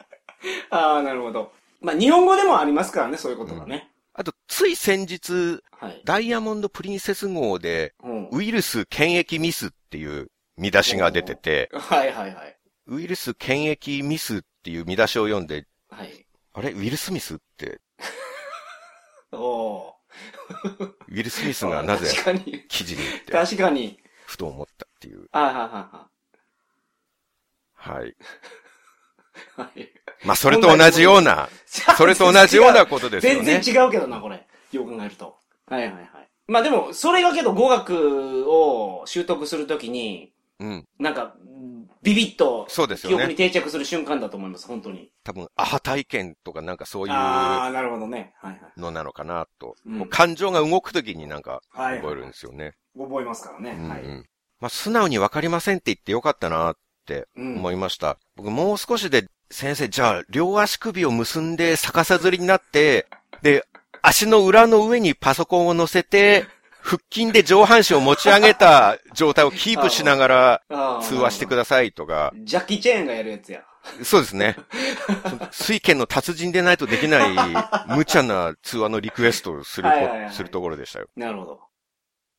[0.69, 1.53] ああ、なるほど。
[1.81, 3.89] まあ、日本語でもありますからね、そういうことがね。
[4.17, 6.03] あと、つい先日、はい。
[6.05, 8.29] ダイヤモンドプリンセス号で、うん。
[8.31, 12.57] ウイルス検疫ミスっていう見出しが出てて、はいはいはい。
[12.87, 16.27] ウイルス検疫ミスっていう見出しを読んで、はい。
[16.53, 16.71] あれ？
[16.71, 17.81] ウィル・スミスって、
[19.33, 19.95] おー。
[21.09, 22.09] ウィル・スミスがなぜ。
[22.69, 23.99] 記事にって、確かに。
[24.27, 25.29] ふと思ったっていう。
[25.33, 26.09] はいはいは
[27.75, 28.07] はい。
[28.07, 28.17] いはい。
[29.67, 29.93] はい。
[30.25, 31.49] まあ、それと同じような、
[31.97, 33.45] それと同じようなことですよね。
[33.45, 34.47] 全然違うけどな、これ。
[34.73, 35.37] よく考えると。
[35.67, 36.07] はいはいはい。
[36.47, 40.89] まあでも、それがけど語学を習得するときに、うん。
[40.99, 41.35] なんか、
[42.03, 43.17] ビビッとそうですよね。
[43.17, 45.11] 記憶に定着する瞬間だと思います、本当に。
[45.25, 48.35] 多分、アハ体験とかなんかそういうああ、なるほどね。
[48.41, 48.81] はいはい。
[48.81, 49.75] のなのかなと。
[49.87, 52.75] うんもう感情が動くときになんかはい、覚えるんですよね。
[52.97, 53.71] 覚えますからね。
[53.79, 54.03] うんうはい。
[54.03, 54.25] ん。
[54.61, 58.19] まあ、素直にわかりませんって言ってよかったなってうん思いました。
[58.37, 63.07] 僕もう少しで、先生、じゃあ、両足首を結んで逆さずりになって、
[63.41, 63.65] で、
[64.03, 66.45] 足の裏の上にパソコンを乗せて、
[66.83, 73.63] 腹筋で上半身を持ち上げた状態をキープしながら通話してくださいとか、ジャッキー・チェーンがやるやつや。
[74.03, 74.57] そうですね。
[75.53, 77.37] 水拳の達人でないとできない
[77.97, 81.07] 無茶な通話のリクエストをするこはいはいはいするところでしたよ。
[81.15, 81.61] なるほど。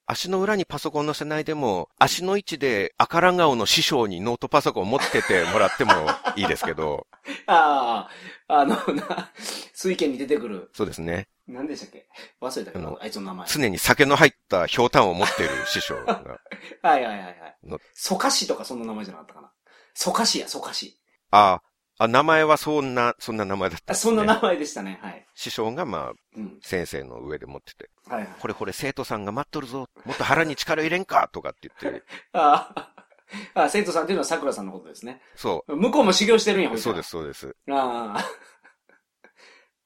[0.07, 5.93] 足の裏にパソコン載せないでも、足の位置で赤ら顔の師匠にノートパソコン持っててもらっても
[6.35, 7.07] いいですけど、
[7.47, 8.07] あ
[8.47, 9.31] あ、あの、な、
[9.73, 10.69] 水拳に出てくる。
[10.73, 11.27] そうですね。
[11.47, 12.07] 何でしたっけ？
[12.41, 13.47] 忘れたけど、あいつの名前。
[13.47, 16.13] 常に酒の入ったひょうたんを持ってる師匠が。
[16.83, 17.79] はいはいはいはいの。
[17.93, 19.51] ソカシとかそんな名前じゃなかったかな。
[19.95, 20.99] ソカシや、ソカシ。
[21.31, 21.63] ああ、
[21.99, 24.99] 名前はそんな、そんな名前だったね、そんな名前でしたね。
[25.01, 25.25] はい。
[25.33, 26.59] 師匠がまあ、うん。
[26.61, 28.29] 先生の上で持ってて、はいはい。
[28.39, 32.03] これこれ生徒さんが待っとるぞ、もっと腹に力入れんかとかって言って、
[32.33, 32.69] あ
[33.55, 35.21] あ、あ生徒さんっていうのは桜さんのことですね。
[35.35, 37.55] そ向こうも修行してるんや、そうです、そうです。
[37.69, 38.45] ああ。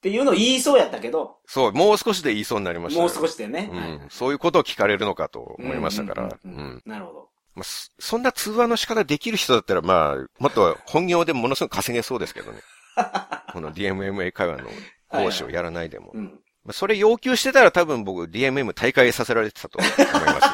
[0.00, 3.68] ていうのを言いそうやったけど、そう、もう少しで言いそうになりましたもよう少しでね。
[3.70, 4.08] はいうん。
[4.08, 6.38] そういうことを聞かれるのかと思いましたから。
[6.42, 7.29] うんなるほど。
[7.54, 12.60] まあそそんな通話の仕方できる人だったら、まあ、もっと本業でものすごく稼げそうですけどね。
[13.52, 14.70] この DMMA 会話の
[15.08, 16.12] 講師をやらないでも。
[16.14, 16.24] うん。
[16.64, 20.50] まあそれ要求してたら多分僕 DMM 大会させられてたと思いますよ。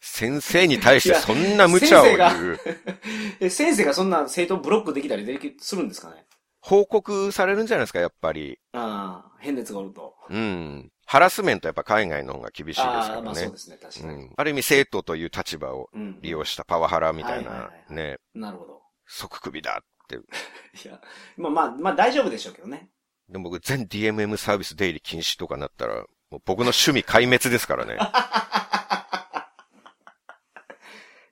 [0.00, 2.60] 先生に対してそんな無茶を言う。
[3.40, 6.24] え、先生がそんな生徒ブロックできたりでき、するんですかね？
[6.60, 8.58] 報告されるんじゃないですか、やっぱり。
[8.72, 10.14] ああ、変熱がおると。
[10.30, 10.90] うん。
[11.06, 13.58] ハラスメントはやっぱ海外の方が厳しいですからああ、まあそうねで。
[13.58, 14.24] すね、確うかに。
[14.26, 14.34] ん。
[14.36, 16.20] ある意味生徒という立場をうん。
[16.20, 18.82] 利用したパワハラみたいなね、なるほど。
[19.06, 20.16] 即首だって。
[20.84, 21.00] いや、
[21.36, 22.90] まあまあ、まあ大丈夫でしょうけどね。
[23.28, 25.94] でも僕全 DMM サービス出入り禁止とかなったら、
[26.30, 27.98] もう僕の趣味壊滅ですからね。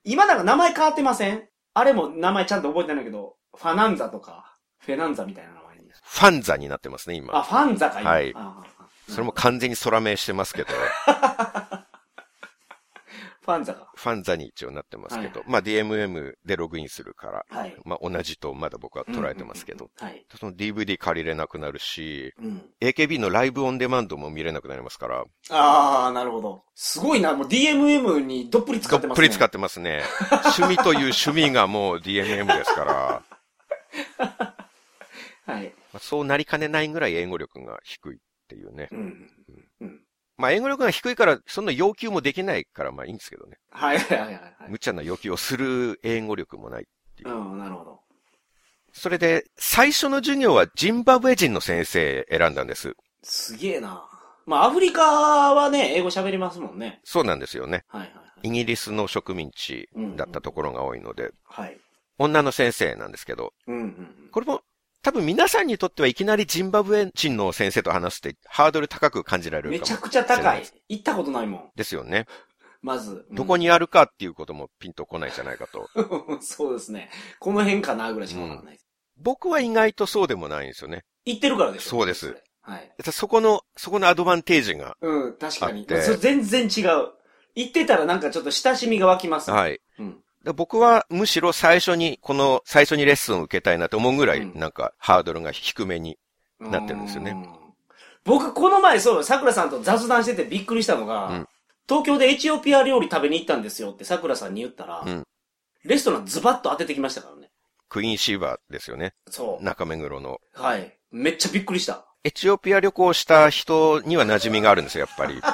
[0.05, 1.49] 今なんか名前変わってません？
[1.75, 5.91] あれも名前ちゃんと覚えてないけど、ファナンザとか、フェナンザみたいな名前に。
[5.91, 7.37] ファンザになってますね、今。
[7.37, 8.11] あ、ファンザか、今。
[8.11, 8.35] はい
[9.09, 10.69] それも完全に空名してますけど、
[13.45, 13.93] ファンザか。
[13.95, 17.77] ファンザに一応なってますけど、はいまあ DMM でログインするから、はい。
[17.85, 20.15] まあ同じとまだ僕は捉えてますけど、うんうんうん。
[20.15, 20.27] はい。
[20.41, 22.63] その DVD 借りれなくなるし、うん。
[22.81, 26.65] AKB のライブオンデマンドも見れなくなりますから、ああ、なるほど。
[26.75, 29.27] すごいな、もう DMM にどっぷり使どってますね。
[29.27, 30.03] っぷり使ってますね。
[30.59, 33.23] 趣味という趣味がもう DMM ですから、
[35.55, 35.75] はい。
[35.93, 38.19] まあそうなりかねないぐらい英語力が低い
[38.55, 38.89] っていうね。
[38.93, 39.31] うん。
[39.81, 40.01] うん。
[40.37, 43.59] まあ英語力が低いから、そんな要求もできないからまあいいんですけどね。
[43.71, 44.55] はいはいはいはい。
[44.69, 46.87] 無茶な要求をする英語力もない。
[47.25, 48.01] うん、なるほど。
[48.93, 52.95] それで、最初の授業はジンバブエ人の先生選んだんです。
[53.23, 54.09] すげえな。
[54.47, 55.03] まあ、アフリカ
[55.55, 57.01] はね、英語喋りますもんね。
[57.03, 57.85] そうなんですよね。
[57.89, 58.49] はいはいはい。
[58.49, 61.79] イギリスの植民地だったところが多いので、はい。
[62.19, 64.63] 女の先生なんですけど、うんうんこれも
[65.05, 69.75] 多分皆さんにとってはいきなりジンバブエ人の先生と話すってハードル高く感じられうん。
[69.75, 69.79] る。
[69.79, 70.63] めちゃくちゃ高い。
[70.89, 71.71] 行ったことないもん。
[71.77, 72.25] ですよね。
[72.81, 73.27] まず。
[73.29, 75.91] うんどこにあるかっていうこともピンとこないじゃないかと。
[76.41, 77.11] そうですね。
[77.39, 78.79] この辺かなぐらいしかわからない。
[79.19, 81.05] 僕は意外とそうでもないんですよね。
[81.27, 82.91] 行ってるからでしょそうですれはい。
[83.13, 84.97] そこの、そこのアドバンテージが。
[85.03, 87.13] うん、確かに全然違う。
[87.55, 89.51] 行ってたらなんかちょっと親しみが湧きます。
[89.51, 89.55] い。
[89.55, 89.81] はい。
[89.99, 90.24] うん。
[90.45, 96.19] で僕はむしろ最初に、この最初にレッスンを受けたいなと思うぐらい、うんなんかハードルが低めに。
[96.61, 97.49] なってるんですよねうん。
[98.25, 101.49] 僕、この前、そう、桜さんと雑談しててびっくりしたのが、うん
[101.87, 105.25] 東京でエチオピア料理食べに行ったんですよって桜さんに言ったら、うん
[105.85, 107.51] レストランズバッと当ててきましたからね。
[107.91, 109.13] クイーンシーバーですよね。
[109.29, 109.63] そう。
[109.63, 110.41] 中目黒の。
[110.55, 110.97] はい。
[111.11, 112.07] めっちゃびっくりした。
[112.25, 115.39] エチオピア旅行した人には馴染みがあるんですよ、やっぱり。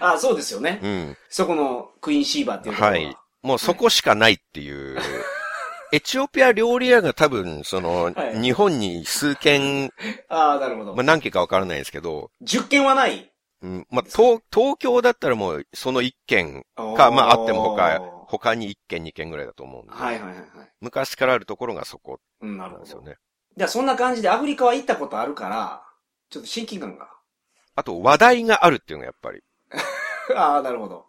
[0.00, 0.80] あ、そうですよね。
[0.82, 1.16] うん。
[1.28, 3.16] そこのクイーンシーバーっていうところはい。
[3.42, 4.98] もうそこしかないっていう。
[5.90, 9.90] エチオピア料理屋が多分、その、はい日本に数軒、
[10.28, 10.94] ああ、なるほど。
[10.94, 13.32] まあ、何軒かわからないんですけど、10件はない？
[13.62, 17.98] うん、まあ、東、東京だったらもう、その1軒か、まあ、あっても他、
[18.28, 19.92] 他に1軒2軒ぐらいだと思うんで。
[19.92, 20.72] はいはいはいはい。
[20.80, 22.78] 昔からあるところがそこうん、なるほど。
[22.78, 23.16] なんですよね。
[23.56, 25.82] じゃあそんな感じでアフリカは行ったことあるから、
[26.30, 27.08] ちょっと親近感が。
[27.74, 29.42] あと、話題があるっていうのがやっぱり。
[30.36, 31.06] ああ、なるほど。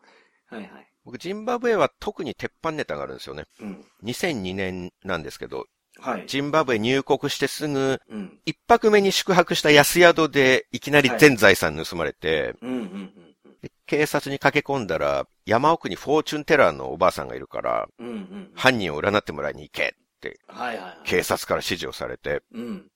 [0.47, 0.87] はいはい。
[1.05, 3.45] 僕、ジンバブエは特に鉄板ネタがあるんですよね。
[3.61, 3.85] うん。
[4.03, 5.65] 2002年なんですけど、
[5.97, 6.25] はい。
[6.27, 8.39] ジンバブエ入国してすぐ、うん。
[8.45, 12.55] 一泊目に宿泊した安宿でいきなり全財産盗まれて、
[13.85, 18.51] 警察に駆け込んだら、山奥に fortune teller のおばあさんがいるから、うんうんうん。
[18.55, 20.39] 犯人を占ってもらいに行けって。
[21.05, 22.87] 警察から指示をされて、うん。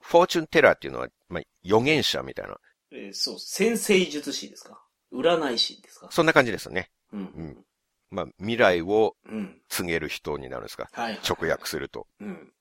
[0.00, 2.56] fortune teller っていうのは、まあ、預言者みたいな、
[2.92, 4.80] えーそう、占星術師ですか？
[5.12, 6.08] 占い師ですか？
[6.12, 6.90] そんな感じですね。
[7.16, 7.32] う。
[7.34, 7.64] うんん。
[8.10, 9.60] まあ、未来をうん。
[9.68, 10.88] 告げる人になるんですか？
[11.28, 12.06] 直訳すると。
[12.20, 12.52] うん。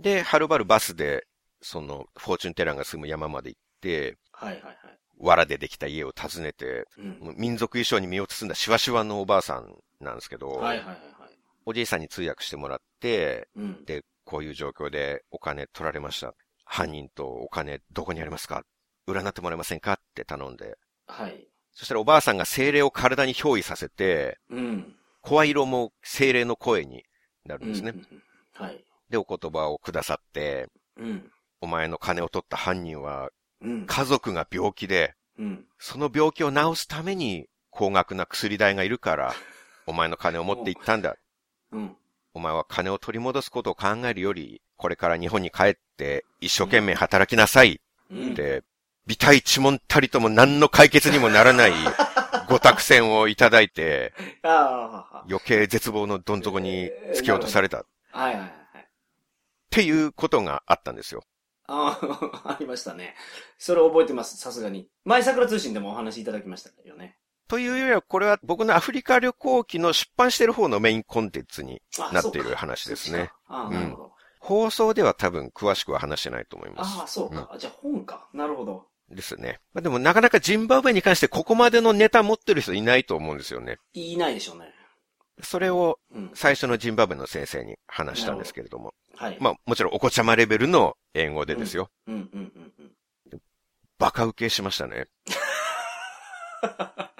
[0.00, 1.26] で、はるばるバスで、
[1.60, 4.76] その、 fortune teller が住む山まで行って、はいはいはい。
[5.18, 7.34] 藁でできた家を訪ねて、うん。
[7.36, 10.98] 民族衣装に身を包んだシワシワのおばあさんなんですけど、はいはいはいはい。
[11.66, 13.84] おじいさんに通訳してもらって、うん。
[13.84, 16.34] で、こういう状況でお金取られました。
[16.64, 18.64] 犯人とお金どこにありますか？
[19.06, 19.92] 占ってもらえませんか？
[19.92, 21.46] って頼んで、はい。
[21.74, 24.94] そしたらおばあさんが精霊を体に憑依させて、うん。
[25.20, 27.04] 声色も精霊の声に
[27.44, 27.90] なるんですね。
[27.90, 28.22] うん
[28.56, 28.84] はい。
[29.10, 31.30] で、お言葉をくださって、うん。
[31.60, 33.86] お前の金を取った犯人はうん。
[33.86, 35.64] 家族が病気で、うん。
[35.78, 39.34] その病気を治すために高額な薬代がいるから、
[39.86, 41.16] お前の金を持って行ったんだ。
[41.72, 41.96] うん。
[42.34, 48.34] お前は金を取り戻すことを考えるより、これから日本に帰って一生懸命働きなさいうんっ。
[48.34, 48.62] て、
[49.06, 51.72] 微体一問たりとも何の解決にもならない
[52.48, 54.12] ご託戦をいただいて、
[55.28, 58.88] 余計絶望のどん底に突き落とされたっはいはいはい。
[59.70, 61.24] ていうことがあったんですよ。
[61.66, 61.98] あ
[62.44, 63.14] あ、 ありましたね。
[63.58, 64.88] それ覚えてます、さすがに。
[65.04, 67.18] 前桜通信でもお話しいただきましたよね。
[67.48, 73.30] というよりは、これは僕のアフリカ旅行記の出版してる方のメインコンテンツにあなっている話ですね。
[73.48, 74.14] ああ、うんなるほど。
[74.40, 77.00] 放送では多分詳しくは話してないと思います。
[77.00, 77.56] ああ、そうか。
[77.58, 78.28] じゃあ本か。
[78.34, 78.86] なるほど。
[79.10, 79.60] ですね。
[79.72, 83.78] まあ、でもなかなかジンバブエに関してここまでのネタ持ってる人いないと思うんですよね。
[83.92, 84.72] 言いないでしょうね。
[85.42, 86.30] それをうん。
[86.34, 88.94] 最初のジンバブエの先生に話したんですけれども。
[89.16, 89.38] はい。
[89.40, 91.90] まあもちろんお子ちゃまレベルの英語でですよ。
[92.06, 92.72] うんうんうん
[93.32, 93.40] うん。
[93.98, 95.06] バカ受けしましたね。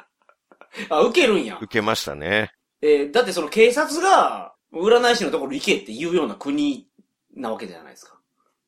[0.88, 1.59] あ、受けるんや。
[1.61, 2.53] 受けましたね。
[2.83, 6.88] えーだってその警察が、占い師のところ行けって言うような国
[7.37, 8.13] なわけじゃないですか。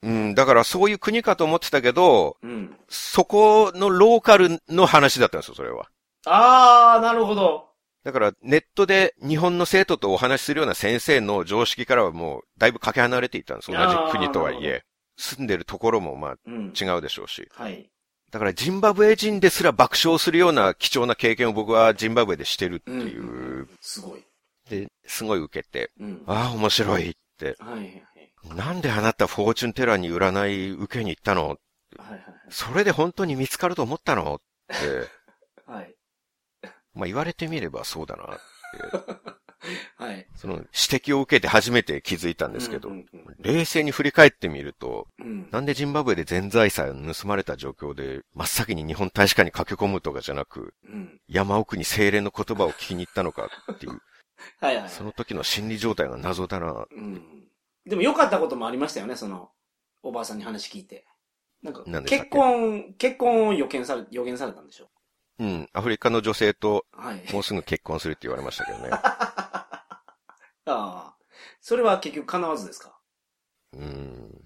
[0.07, 2.77] うん、だからそういう国かと思ってたけど、うん。
[2.89, 5.89] そこのローカルの話だったんですよ、それは。
[6.27, 7.67] あー、なるほど。
[8.05, 13.73] だからネットで日本の生徒とお話しするような先生の常識からはもうだいぶかけ離れていたんです。
[13.73, 14.83] 同じ国とはいえ。
[15.17, 16.73] 住んでるところもまあうん。
[16.81, 17.49] 違うでしょうし。
[17.51, 17.91] はい。
[18.31, 23.67] だからジンバブエ人ですら爆笑するような貴重な経験を僕はジンバブエでしてるっていう。
[23.81, 24.25] すごい。
[24.71, 26.23] で、すごい受けて、うん。
[26.27, 27.57] ああ、面白いって。
[27.59, 28.03] はい。
[28.55, 31.49] なんであなたフォーチュンテラーに占い受けに行ったの？
[31.49, 34.37] はいはいそれで本当に見つかると思ったの？
[34.37, 34.75] って。
[35.67, 35.83] はい。
[35.83, 35.95] はい。
[36.95, 39.37] まあ言われてみればそうだなって。
[39.97, 40.27] はい。
[40.37, 43.07] その指摘を受けて初めて気づいたんですけど、うんうん
[43.41, 45.49] 冷静に振り返ってみると、うん。
[45.51, 51.21] なんでジンバブエで全財産盗まれた状況で、真っ先に日本大使館に駆け込むとかじゃなく、うん。
[51.29, 54.01] 山奥に精霊の言葉を聞きに行ったのかっていう、
[54.61, 54.89] はいはい。
[54.89, 56.87] その時の心理状態が謎だな。
[56.91, 57.46] うん。
[57.87, 59.51] でも良かったこともありましたよね、その、
[60.03, 61.07] おばあさんに話聞いて。
[61.63, 64.89] なんか何、でしたっ結け婚、結婚を予見され、予言されたんでしょ？
[65.39, 67.33] うん、アフリカの女性とはい。
[67.33, 68.89] もうすぐ結婚するって言われましたけどね。
[68.93, 70.01] あ
[70.67, 71.15] あ。
[71.61, 72.99] それは結局叶わずですか？
[73.75, 74.45] うん。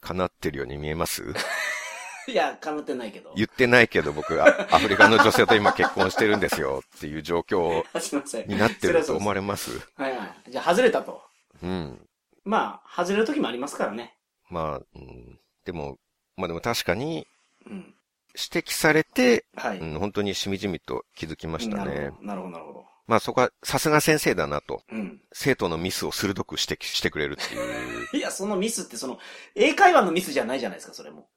[0.00, 1.24] 叶ってるように見えます？
[2.28, 3.32] いや、叶ってないけど。
[3.36, 8.48] 言ってないけど僕、あアフリカの女性と今結婚してるんですよっていう状況あ すいません。
[8.48, 9.70] になってると思われれます？
[9.96, 10.50] はいはい。
[10.50, 11.22] じゃあ外れたと。
[11.62, 12.08] うん。
[12.44, 14.16] まあ、外れる時もありますからね。
[14.50, 15.98] まあ、うん、でも、
[16.36, 17.26] まあでも確かに
[17.66, 17.94] うん。
[18.34, 19.78] 指摘されて、はい。
[19.78, 22.10] うん、本当にしみじみと気づきましたねなる。
[22.10, 22.84] ほど、なるほど、なるほど。
[23.06, 24.82] まあそこはさすが先生だなと。
[24.90, 25.20] うん。
[25.32, 28.08] 生徒のミスを鋭く指摘してくれるっていう。
[28.16, 29.18] いや、そのミスってその、
[29.54, 31.28] 英会話のミスじゃないじゃないですか、それも。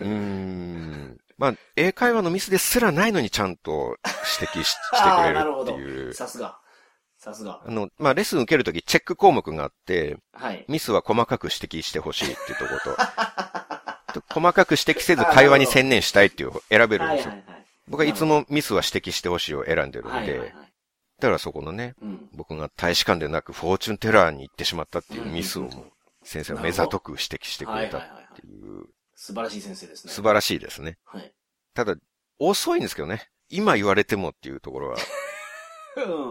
[0.00, 1.18] うーん。
[1.36, 3.96] まあ、英会話のミスですらないのにちゃんと
[4.40, 6.14] 指摘し してくれるるほどっていう。
[6.14, 6.58] さすが。
[7.24, 7.62] さすが。
[7.66, 10.64] あの、まあ、レッスン受けるときチェック項目があって、はい。
[10.68, 12.80] ミスは細かく指摘してほしいっていうところ
[14.12, 17.30] と、と細かく指摘せず会話に専念したいっていう選べるんですよ。
[17.30, 17.66] はいはいはい。
[17.88, 20.50] 僕はいつもミスは指摘してほしいを選んでるんで、はいはいはい。
[21.20, 22.28] だからそこのね、うん。
[22.34, 25.72] 僕が大使館でなくフォーチュンテラーに行ってしまったっていうミスをもう
[26.24, 30.12] 先生は目ざとく指摘してくれたっはいはいはいていう、素晴らしい先生ですね。
[30.12, 30.98] 素晴らしいですね。
[31.04, 31.32] はい。
[31.74, 31.94] ただ、
[32.38, 33.28] 遅いんですけどね。
[33.48, 35.00] 今言われてもっていうところは、うん。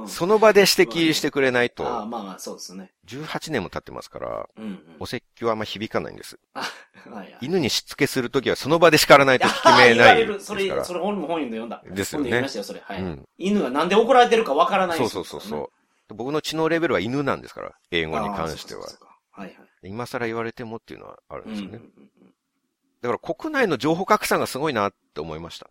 [0.08, 2.92] その場で指摘してくれないと、ああ、まあまあ、そうですね。
[3.08, 4.50] 18年も経ってますから。
[5.00, 6.40] お説教はあんま響かないんです。
[7.42, 10.40] 犬にしつけするときはその場で叱らないと効き目ない。
[10.40, 10.84] それ。
[10.84, 11.82] それ本も本読んだ。
[11.86, 12.84] ですよね読みましたよ、それ。
[13.38, 15.58] 犬がなんで怒られてるかわからないそうそうそうそ
[16.10, 16.14] う。
[16.14, 18.86] 僕の知能レベルは犬なんですから、英語に関しては。
[19.84, 21.80] 今更言われてもっていうのはあるんですよね。
[23.02, 25.70] だから国内の情報格差がすごいなって思いました。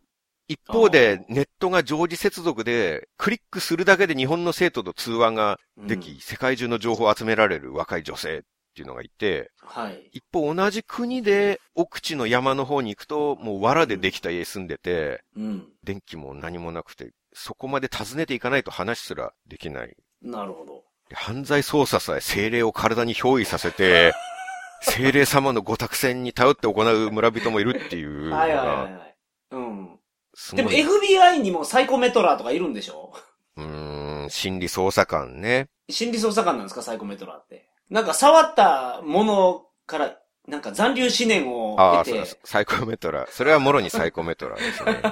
[0.53, 8.41] 一方で、ネットが常時接続で、クリックするだけで日本の生徒と通話ができ、うん世界中の情報を集められる若い女性っ
[8.75, 10.11] ていうのがいて、はい。
[10.13, 15.69] 一方同じ国で奥地の山の方に行くと、もう藁でできた家住んでて、うん。
[15.85, 19.97] 電気も何もなくて、そこまで訪ねていかないと話すらできない。
[20.23, 20.85] なるほど。
[21.09, 24.15] で犯罪捜査さえ精霊を体に憑依させて、
[24.83, 29.17] 精霊様のご託戦に頼って行う村人もいるっていうのはいはいはいが、はい。
[29.53, 29.99] うん。
[30.35, 30.71] すでも。
[30.71, 33.13] FBI にもサイコメトラーとかいるんでしょ？
[33.57, 35.69] うーん、心理捜査官ね。
[35.91, 37.69] 心理捜査官なんですか、サイコメトラーって。
[37.91, 40.17] なんか触ったものから、
[40.49, 42.39] なんか残留思念をああ、得てそうです。
[42.45, 43.27] サイコメトラ。
[43.31, 45.03] それはもろにサイコメトラですね。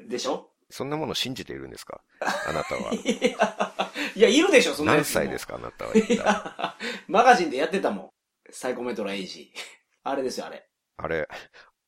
[0.08, 0.48] でしょ？
[0.70, 2.00] そんなものを信じているんですか？
[2.20, 2.92] あなたは。
[4.16, 5.56] いや、いるでしょ、そんな何歳ですすか？
[5.56, 6.76] あなたは。
[7.08, 8.10] マガジンでやってたもん。
[8.50, 9.52] サイコメトラエイジ。
[10.02, 10.66] あれですよ、あれ。
[10.96, 11.28] あれ、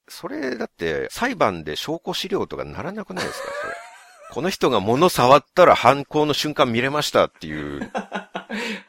[0.09, 3.49] それだって裁判で証拠資料とかならなくないですか？
[3.63, 3.75] それ。
[4.33, 7.89] この人が物触ったら犯行の瞬間見れましたっていう、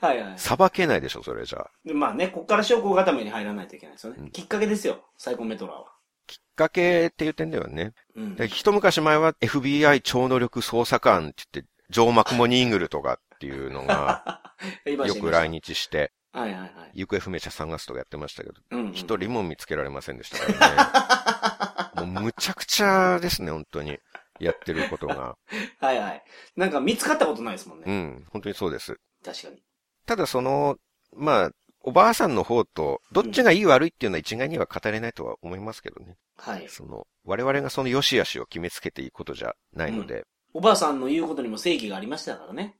[0.02, 0.34] はいはい。
[0.38, 1.72] 裁けないでしょ、それじゃあ。
[1.86, 4.20] でまあね、こっから証拠固めに入らないといけないですよね。
[4.22, 5.86] うんきっかけですよ、サイコメトラは。
[6.26, 7.94] きっかけっていう点ではね。
[8.16, 8.36] うん。
[8.36, 14.42] で一昔前は FBI 超能力捜査官って言って、ジョー・マクモニーグルとかっていうのが、
[15.06, 15.50] よく来。
[15.50, 16.72] 日して、はいはいはい。
[16.94, 18.94] 行方不明者探すとかやってましたけど、うん、うん。
[18.94, 22.12] 一人も見つけられませんでしたからね。
[22.12, 23.98] もうむちゃくちゃですね、本当に。
[24.40, 25.38] やってることが。
[25.80, 26.24] はいはい。
[26.58, 27.86] なんか見つかったことないですもんね。
[27.88, 29.00] うん、本当にそうです。
[29.24, 29.64] 確かに。
[30.06, 30.76] ただその、
[31.14, 31.52] まあ、
[31.84, 36.18] おばあさんの方と、どっちがいい悪いっていうのは一概には語れないとは思いますけどね。
[36.36, 36.68] はい。
[36.68, 42.76] その、我々がその良し悪しを決めつけていいことじゃないので、おばあさんの言うことにも正義がありましたからね。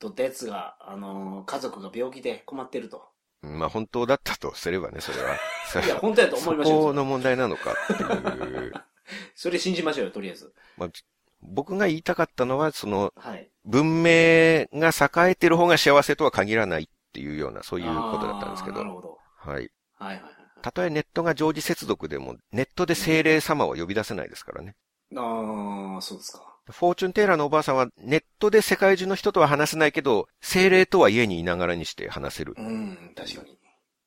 [0.00, 3.08] とったやつが、あのー家族が病気で困ってると。
[3.42, 5.36] まあ本当だったとすればね、それは。
[5.70, 6.80] そ いや、本当やと思いましょうよ。
[6.82, 8.72] そこの問題なのかっていう。
[9.34, 10.54] それ信じましょうよ、とりあえず。
[10.76, 10.90] まあ、
[11.42, 13.50] 僕が言いたかったのは、その、はい。
[13.64, 18.90] 文明が栄えてる方が幸せとは限らないっていうような、そういうことだったんですけどなる。
[18.90, 19.18] ほど。
[19.36, 19.70] はい。
[19.98, 20.34] はいはいはい。
[20.62, 24.76] たとえネットが常時接続でも、ネットで精霊様は呼び出せないですからね。
[25.16, 26.49] ああ、そうですか。
[26.70, 32.54] フォーチュンテーラーのおばあさんはネットで世界中の人とは話せないけど、精霊とは家にいながらにして話せる。
[32.56, 33.56] うん、確かに。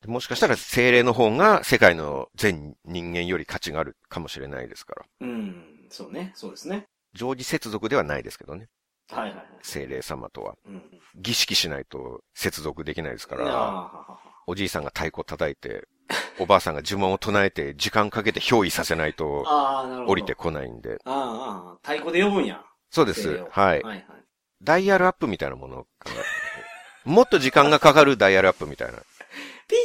[0.06, 5.06] もしかしたら精霊の方が世界の全人間より価値があるかもしれないですから。
[5.22, 6.88] うん、そうね、そうですね。
[7.14, 8.68] 常時接続ではないですけどね。
[9.10, 9.46] はいはいはい。
[9.62, 10.56] 精霊様とは。
[10.66, 10.82] うん。
[11.16, 15.88] 儀式しないと接続できないですから、はおじいさんが太鼓叩いて、
[16.40, 19.46] おばあさんが呪文を唱えて時間かけて憑依させないと。
[20.08, 20.36] 降りて。
[20.36, 21.00] こないんで。
[21.06, 22.64] あーあー、太鼓で呼ぶんや。
[22.90, 23.30] そうです。
[23.30, 23.48] はい。
[23.50, 24.06] はいはい。
[24.62, 26.24] ダイヤルアップみたいなものを考えて
[27.06, 28.94] もっと時間がかかるダイヤルアップみたいな。
[29.68, 29.76] ピ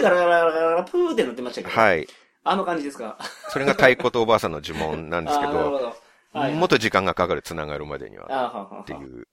[0.00, 1.72] ーガラガラガラガラプーってなってましたけど。
[1.72, 1.76] い。
[1.76, 2.06] はい。
[2.44, 3.18] あの感じですか。
[3.48, 5.96] それが太鼓とおばあさんの呪文なんですけど、ど。
[6.32, 9.26] はい、もっと時間がかかる繋がるまでにはっていう。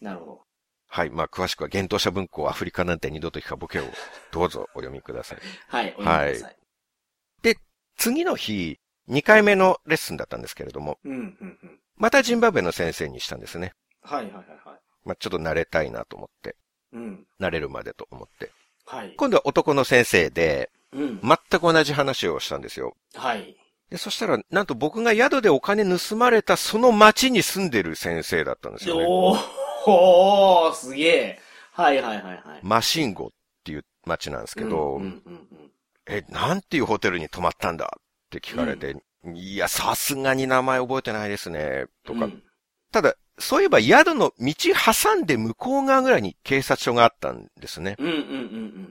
[0.00, 0.40] なるほど。
[0.94, 1.10] はい。
[1.10, 3.84] まあ、詳しくは、幻冬者文庫アフリカなんて二度と聞かボケを、
[4.30, 5.38] どうぞお読みください。
[5.66, 6.56] はい、お読みください。
[7.96, 8.78] 次の日、
[9.08, 11.80] 2回目のレッスンだったんですけれども、うん、うん、うん。
[11.96, 13.72] またジンバブエの先生にしたんですね。
[14.02, 14.80] はいはいはいはい。
[15.04, 16.54] まあ、ちょっと慣れたいなと思って、
[16.92, 17.26] うん。
[17.40, 18.52] 慣れるまでと思って。
[18.86, 19.14] はい。
[19.16, 21.20] 今度は男の先生で、うん。
[21.20, 22.94] 全く同じ話をしたんですよ。
[23.14, 23.56] はい。
[23.90, 29.06] で、そしたら、なんと僕が宿でお金盗まれたその町に住んでる先生だったんですよね。
[29.08, 29.38] おー、
[29.86, 31.40] おー、すげえ。
[31.72, 32.60] はいはいはいはい。
[32.62, 33.30] マシンゴっ
[33.64, 35.70] ていう町なんですけど、うんうんうん
[36.06, 38.94] え、なんていうホテルに泊まったんだって聞かれて、
[39.34, 42.26] いや、さすがに名前覚えてないですね、とか。
[42.26, 42.42] うん
[42.92, 47.96] ただ、そういえば宿の道挟んで向こう側ぐらいに警察署があったんですね。
[47.98, 48.22] うんうんうんう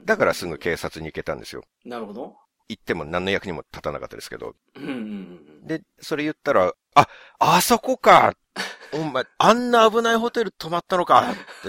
[0.02, 0.04] ん。
[0.04, 1.64] だからすぐ警察に行けたんですよ。
[1.86, 2.36] なるほど。
[2.68, 4.54] 行っても何の役にも立たなかったですけど。
[4.76, 7.08] うんうんうんで、それ言ったら、あ、
[7.38, 8.34] あそこか
[8.92, 11.68] お前、あんな危ないホテル泊まったのかって。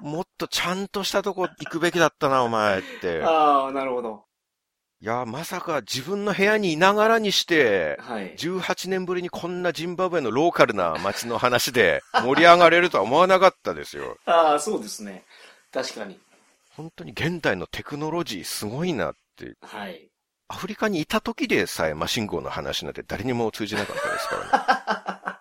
[0.00, 3.26] もっとちゃんとしたとこ行くべきだったな、お前ってうん。。
[3.26, 4.24] ああ、なるほど。
[5.00, 8.34] いや、まさか自分の部屋にいながらにして、はい。
[8.36, 14.16] 18年ぶりにこんなジンバブエのローカルな街の話で盛り上がれるとは思わなかったですよ。
[14.26, 15.24] ああ、そうですね。
[15.72, 16.18] 確かに。
[16.76, 19.54] 本当に現代のテクノロジーすごいなって。
[19.62, 20.08] はい。
[20.48, 25.40] アフリカにいた時でさえマシン号の話なんて誰にも通じなかったですか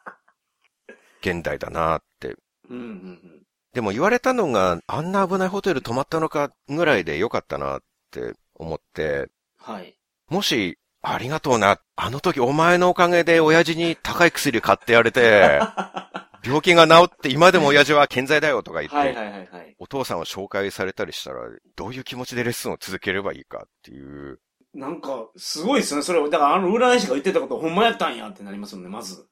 [0.87, 0.95] らね。
[1.21, 2.35] 現代だなって。
[2.69, 3.41] うんうんうん。
[3.73, 9.27] でも言われたのがあんな危ないホテル泊まったのかぐらいでよかったなって思って、
[9.59, 9.95] はい。
[10.29, 11.79] もし、ありがとうな。
[11.95, 15.59] あの時お前のおかげで親父に高い薬買ってやれて、
[16.43, 19.75] 病気が治って今でも親父は健在だよとか言って、はいはいはいはい。
[19.77, 21.41] お父さんを紹介されたりしたら、
[21.75, 24.39] どういう気持ちでレッスンを続ければいいかっていう。
[24.75, 26.01] なんか、すごいですね。
[26.01, 29.25] それ、だからあの占い師が言ってたことほんまやったんやってなりますもんね、まず。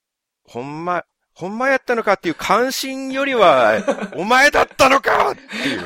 [0.46, 3.84] ほんま、ほんまやったのかっていう関心よりは、
[4.16, 5.86] お前だったのかっていう。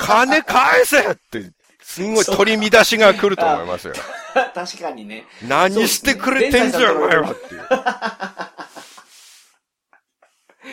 [0.00, 1.50] 金返せって、
[1.80, 3.94] すんごい取り乱しが来ると思いますよ。
[4.54, 5.24] 確かにね。
[5.42, 7.62] 何してくれてんじゃん、お前はっていう。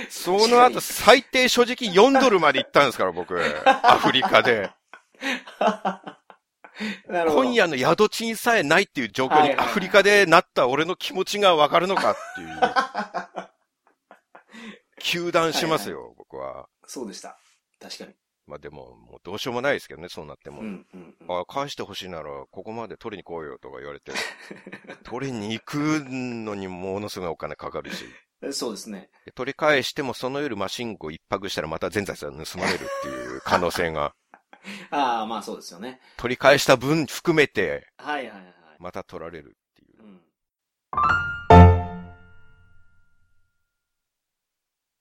[0.09, 3.39] その後、最低所持金4ドルまで行ったんですから、僕。
[3.65, 4.71] アフリカで。
[7.07, 12.49] 今夜の宿賃さえないっていう状況にはいはいはいアフリカでなった俺の気持ちがわかるのかっていう。
[15.03, 16.67] 休断しますよ、僕は。
[16.87, 17.37] そうでした。
[17.79, 18.13] 確かに。
[18.45, 20.61] まあでも、もうどうしようもないですけどね、そうなっても。
[20.61, 21.39] うんうんうん。
[21.39, 24.11] あ、返してほしいなら、ここまで取りに来いよとか言われて、
[25.03, 25.77] 取りに行く
[26.09, 28.05] のにものすごいお金かかるし、
[28.51, 29.09] そうですね。
[29.25, 34.13] で取り返してもその夜マシンコ一泊したらまた全財産盗まれるっていう可能性が、
[34.91, 35.99] ああ、まあそうですよね。
[36.17, 38.53] 取り返した分含めて、はいはいはい。
[38.79, 40.03] また取られるっていう。
[40.03, 40.21] うん。